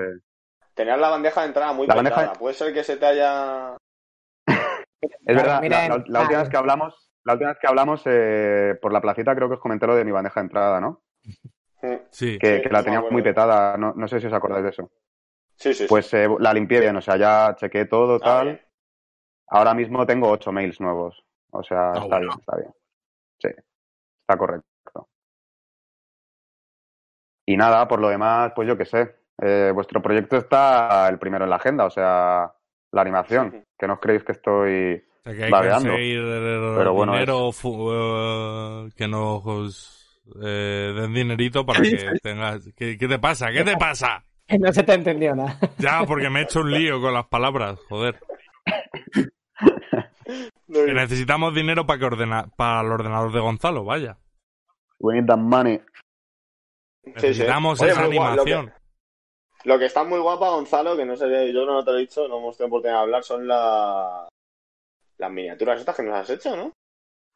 [0.75, 2.15] Tenías la bandeja de entrada muy La petada.
[2.27, 3.75] bandeja- Puede ser que se te haya...
[5.25, 8.01] Es verdad, la, la- la ah, última vez que hablamos, la última vez que hablamos
[8.05, 11.01] eh, por la placita creo que os comenté lo de mi bandeja de entrada, ¿no?
[11.21, 11.37] Sí.
[11.81, 14.89] Que, Sí, que la tenía muy petada, no, no sé si os acordáis de eso.
[15.59, 15.89] Sí, sí, sí.
[15.89, 18.45] Pues eh, la limpié bien, o sea, ya chequé todo, Ah, tal.
[18.45, 18.59] bien.
[19.47, 22.19] Ahora mismo tengo ocho mails nuevos, o sea, Ah, está bueno.
[22.19, 22.73] bien, está bien.
[23.39, 23.49] Sí,
[24.23, 25.09] está correcto.
[27.45, 29.15] Y nada, por lo demás, pues yo qué sé.
[29.41, 32.53] Eh, vuestro proyecto está el primero en la agenda, o sea,
[32.91, 33.65] la animación.
[33.77, 35.89] Que no os creéis que estoy O sea, que hay que Babeando.
[35.89, 36.21] conseguir
[36.73, 42.69] Pero bueno, dinero fu- eh, que nos eh, den dinerito para que tengas...
[42.75, 43.51] ¿Qué, qué te pasa?
[43.51, 44.25] ¿Qué te pasa?
[44.59, 45.57] No se te entendió nada.
[45.77, 48.19] Ya, porque me he hecho un lío con las palabras, joder.
[50.71, 54.17] Que necesitamos dinero para que ordena para el ordenador de Gonzalo, vaya.
[54.99, 55.77] We need that money.
[55.77, 55.83] Sí,
[57.05, 57.11] sí.
[57.13, 58.79] Necesitamos Oye, esa muy guay, lo que- animación.
[59.65, 62.27] Lo que está muy guapa, Gonzalo, que no sé, yo no te lo he dicho,
[62.29, 64.29] no hemos tenido oportunidad de hablar, son la...
[65.17, 66.71] las miniaturas estas que nos has hecho, ¿no?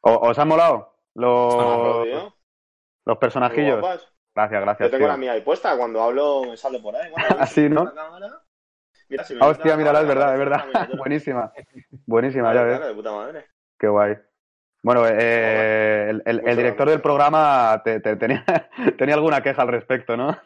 [0.01, 1.53] ¿O- ¿Os han molado los,
[2.05, 2.13] tío.
[2.13, 2.33] los
[3.07, 4.12] Muy personajillos?
[4.35, 4.51] Guapas.
[4.51, 4.91] Gracias, Yo gracias.
[4.91, 5.07] tengo tío.
[5.07, 7.09] la mía ahí puesta, cuando hablo me sale por ahí.
[7.11, 7.93] Bueno, a ver Ah, ¿no?
[9.09, 10.65] Mira, si me Ah, hostia, la mírala, es verdad, es verdad.
[10.97, 11.51] Buenísima.
[12.05, 12.77] Buenísima, ya ves.
[12.77, 13.45] claro, de puta madre.
[13.77, 14.17] Qué guay.
[14.83, 18.43] Bueno, eh, el, el- el Muchas director del programa te, te- tenía,
[18.97, 20.37] tenía alguna queja al respecto, ¿no?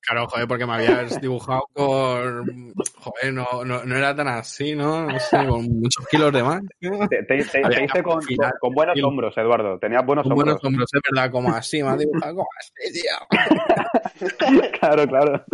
[0.00, 2.72] Claro, joder, porque me habías dibujado con...
[2.96, 5.06] Joder, no, no, no era tan así, ¿no?
[5.06, 6.62] No sé, con muchos kilos de más.
[6.80, 7.08] ¿no?
[7.08, 8.50] Te, te- te- Había te hice con, final.
[8.52, 9.78] con- con buenos hombros, Eduardo.
[9.80, 10.64] Tenías buenos Con buenos hombros.
[10.64, 13.10] hombros, es verdad, como así, me has dibujado como así, tío.
[14.80, 15.44] claro, claro.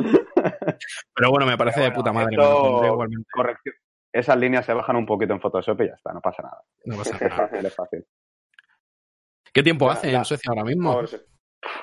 [1.14, 2.98] Pero bueno, me parece de puta madre, esto-.
[3.32, 3.74] Corrección.
[4.12, 6.60] Esas líneas se bajan un poquito en Photoshop y ya está, no pasa nada.
[6.84, 7.36] No pasa Es nada.
[7.48, 8.04] fácil, es fácil.
[9.52, 10.90] ¿Qué tiempo La- hace la- en Suecia ahora mismo?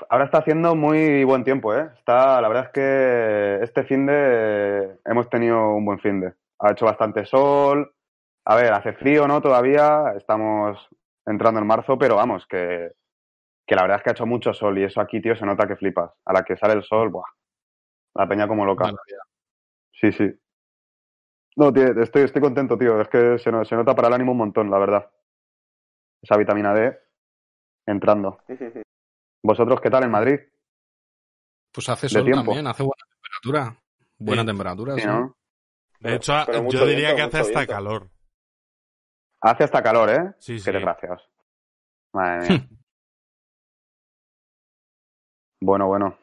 [0.09, 1.89] Ahora está haciendo muy buen tiempo, ¿eh?
[1.97, 6.33] Está, la verdad es que este fin de hemos tenido un buen fin de.
[6.59, 7.93] Ha hecho bastante sol.
[8.45, 9.41] A ver, hace frío, ¿no?
[9.41, 10.89] Todavía estamos
[11.25, 12.91] entrando en marzo, pero vamos, que,
[13.65, 15.67] que la verdad es que ha hecho mucho sol y eso aquí, tío, se nota
[15.67, 16.11] que flipas.
[16.25, 17.25] A la que sale el sol, buah,
[18.15, 18.91] la peña como loca.
[19.93, 20.29] Sí, sí.
[21.55, 22.99] No, tío, estoy, estoy contento, tío.
[22.99, 25.09] Es que se nota para el ánimo un montón, la verdad.
[26.21, 26.97] Esa vitamina D
[27.89, 28.39] entrando.
[29.43, 30.39] ¿Vosotros qué tal en Madrid?
[31.71, 32.43] Pues hace sol tiempo.
[32.45, 33.03] también, hace buena
[33.41, 33.81] temperatura.
[34.17, 34.47] Buena Sí.
[34.47, 35.07] temperatura, Sí, sí.
[35.07, 35.35] ¿no?
[35.99, 37.73] De hecho, pero yo diría viento, que hace hasta viento.
[37.73, 38.09] calor.
[39.41, 40.33] Hace hasta calor, ¿eh?
[40.39, 40.65] Sí, sí.
[40.65, 41.29] Qué desgraciados.
[42.13, 42.67] Madre mía.
[45.61, 46.17] bueno, bueno.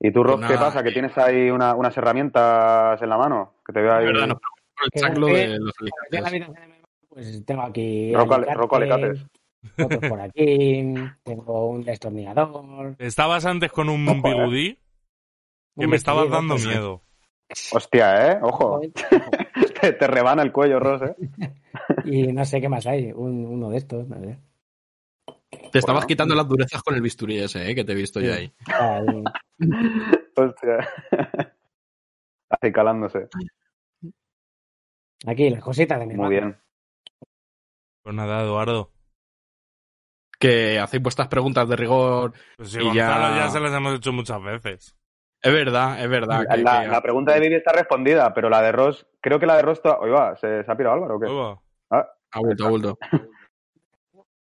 [0.00, 0.82] ¿Y tú, Rob, Pues qué pasa?
[0.82, 3.54] ¿Que tienes ahí una- unas herramientas en la mano?
[3.66, 4.04] Que te veo ahí.
[4.06, 4.36] verdad,
[4.92, 6.56] el de los alicates.
[7.08, 8.12] Pues tengo aquí.
[8.14, 9.26] Alicates.
[9.82, 10.94] Otros por aquí.
[11.22, 12.96] Tengo un destornillador.
[12.98, 14.34] Estabas antes con un Ojo, eh.
[14.34, 14.74] bigudí
[15.78, 17.02] que un me estabas dando pues, miedo.
[17.72, 18.38] Hostia, ¿eh?
[18.42, 18.80] Ojo.
[19.80, 21.16] te, te rebana el cuello, Ross, ¿eh?
[22.04, 23.12] Y no sé qué más hay.
[23.12, 24.08] Un- uno de estos.
[24.08, 24.38] no sé.
[25.72, 26.06] Te estabas Bueno.
[26.08, 27.74] quitando las durezas con el bisturí ese, ¿eh?
[27.74, 28.52] que te he visto yo ahí.
[28.66, 29.24] Ahí.
[30.36, 30.88] Hostia.
[32.50, 33.28] Así calándose.
[35.26, 36.56] Aquí, las cositas de mi Muy bien.
[38.02, 38.90] Pues nada, Eduardo.
[40.38, 42.32] Que hacéis vuestras preguntas de rigor.
[42.56, 43.48] Pues si Y Gonzalo ya- ya...
[43.50, 44.96] se las hemos hecho muchas veces.
[45.42, 46.44] Es verdad, es verdad.
[46.50, 49.46] que- La, que- la pregunta de Vivi está respondida, pero la de Ross, creo que
[49.46, 49.80] la de Ross.
[49.82, 51.26] to- Oiga, ¿se, se ha pirado Álvaro o qué?
[51.26, 51.60] Uva.
[52.32, 52.98] Ha vuelto, ha vuelto.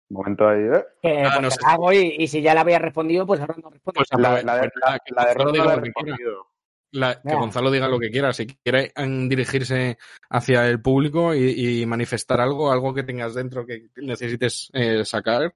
[0.10, 0.86] Momento ahí, ¿eh?
[1.02, 1.58] Que, Ah, pues, no sé.
[1.66, 3.98] hago y, y si ya la había respondido, pues ahora no respondo.
[4.00, 4.72] Pues La, de, pues
[5.16, 6.48] la, de Ross no la he respondido.
[6.92, 7.34] La- que.
[7.36, 8.32] Gonzalo diga lo que quiera.
[8.34, 9.98] Si quiere mm, dirigirse
[10.30, 15.54] hacia el público y, y manifestar algo, algo que tengas dentro que necesites eh, sacar,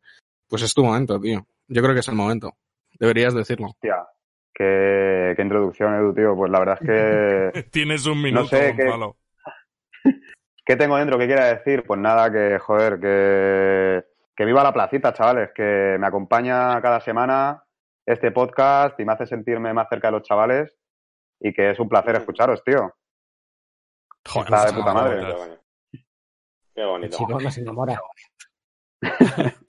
[0.48, 1.46] pues es tu momento, tío.
[1.68, 2.54] Yo creo que es el momento.
[3.00, 3.68] Deberías decirlo.
[3.68, 3.96] Hostia,
[4.54, 6.36] qué, qué introducción, Edu, tío.
[6.36, 6.88] Pues la verdad es
[7.54, 7.64] que.
[7.72, 9.16] Tienes un minuto, sé qué- Gonzalo.
[10.66, 11.18] ¿Qué tengo dentro?
[11.18, 11.84] ¿Qué quiera decir?
[11.86, 14.04] Pues nada, que joder, que,
[14.36, 17.64] que viva la placita, chavales, que me acompaña cada semana
[18.06, 20.76] este podcast y me hace sentirme más cerca de los chavales
[21.42, 22.94] y que es un placer escucharos, tío.
[24.28, 25.20] Joder, Está de puta madre.
[25.20, 25.62] Qué bonito.
[26.76, 27.18] Qué El bonito.
[27.18, 28.02] chico no se enamora.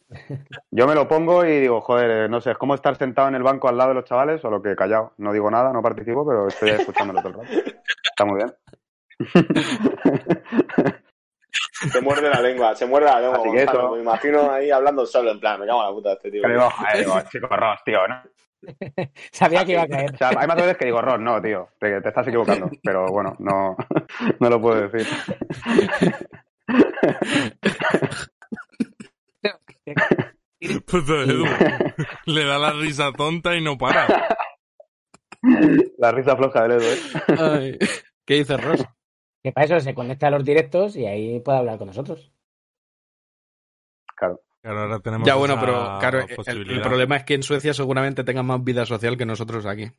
[0.70, 3.42] Yo me lo pongo y digo, joder, no sé, es como estar sentado en el
[3.42, 5.14] banco al lado de los chavales o lo que callado.
[5.16, 7.70] No digo nada, no participo, pero estoy escuchándolo todo el rato.
[8.04, 8.54] Está muy bien.
[11.92, 13.38] Se muerde la lengua, se muerde la lengua.
[13.38, 13.80] Así que Gonzalo.
[13.80, 13.94] eso.
[13.96, 16.42] Me imagino ahí hablando solo, en plan, me cago en la puta este tío.
[16.42, 18.22] Que digo, joder, digo, chico, Ross, tío, ¿no?
[19.32, 20.14] Sabía que iba a caer.
[20.14, 22.70] O sea, hay más veces que digo, Ross, no, tío, te, te estás equivocando.
[22.82, 23.76] Pero bueno, no,
[24.40, 25.06] no lo puedo decir.
[30.86, 31.44] Pues Edu
[32.26, 34.06] le da la risa tonta y no para.
[35.98, 36.98] La risa floja del Edu, ¿eh?
[37.38, 37.78] Ay,
[38.24, 38.84] ¿Qué dices, Ross?
[39.42, 42.32] Que para eso se conecta a los directos y ahí puede hablar con nosotros.
[44.14, 44.40] Claro.
[44.62, 48.46] Claro, ahora tenemos Ya, bueno, pero claro, el- problema es que en Suecia seguramente tengan
[48.46, 49.90] más vida social que nosotros aquí.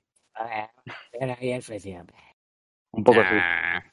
[1.19, 2.05] Ven ahí en Suecia.
[2.91, 3.27] Un poco sí.
[3.31, 3.83] Ah.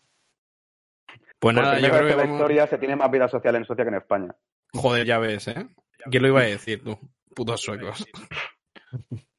[1.41, 2.39] Pues nada, yo creo que en la vamos...
[2.39, 4.37] historia se tiene más vida social en Suecia que en España.
[4.73, 5.69] Joder, ya ves, ¿eh?
[6.11, 6.99] ¿Quién lo iba a decir, tú?
[7.35, 8.07] Putos suecos.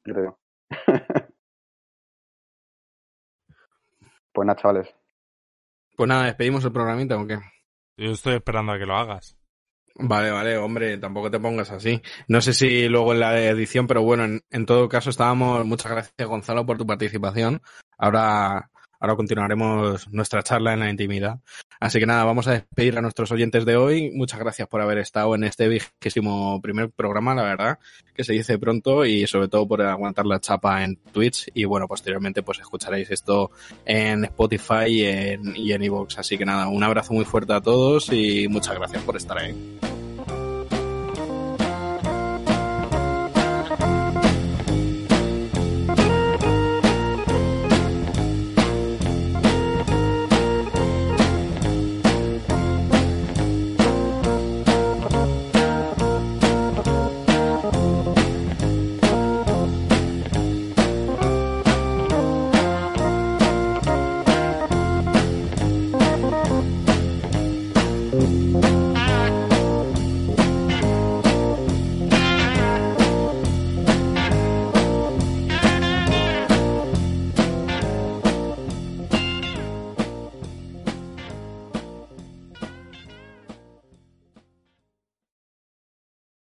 [0.02, 0.38] creo.
[4.32, 4.94] pues nada, chavales.
[5.96, 7.38] Pues nada, despedimos el programita, ¿o qué?
[7.96, 9.36] Yo estoy esperando a que lo hagas.
[9.94, 12.00] Vale, vale, hombre, tampoco te pongas así.
[12.26, 15.64] No sé si luego en la edición, pero bueno, en, en todo caso estábamos.
[15.66, 17.60] Muchas gracias, Gonzalo, por tu participación.
[17.98, 18.70] Ahora,
[19.02, 21.40] ahora continuaremos nuestra charla en la intimidad.
[21.80, 24.12] Así que nada, vamos a despedir a nuestros oyentes de hoy.
[24.14, 27.78] Muchas gracias por haber estado en este vigésimo primer programa, la verdad,
[28.14, 31.50] que se dice pronto y sobre todo por aguantar la chapa en Twitch.
[31.52, 33.50] Y bueno, posteriormente pues escucharéis esto
[33.84, 36.18] en Spotify y en, y en iVoox.
[36.18, 39.52] Así que nada, un abrazo muy fuerte a todos y muchas gracias por estar ahí.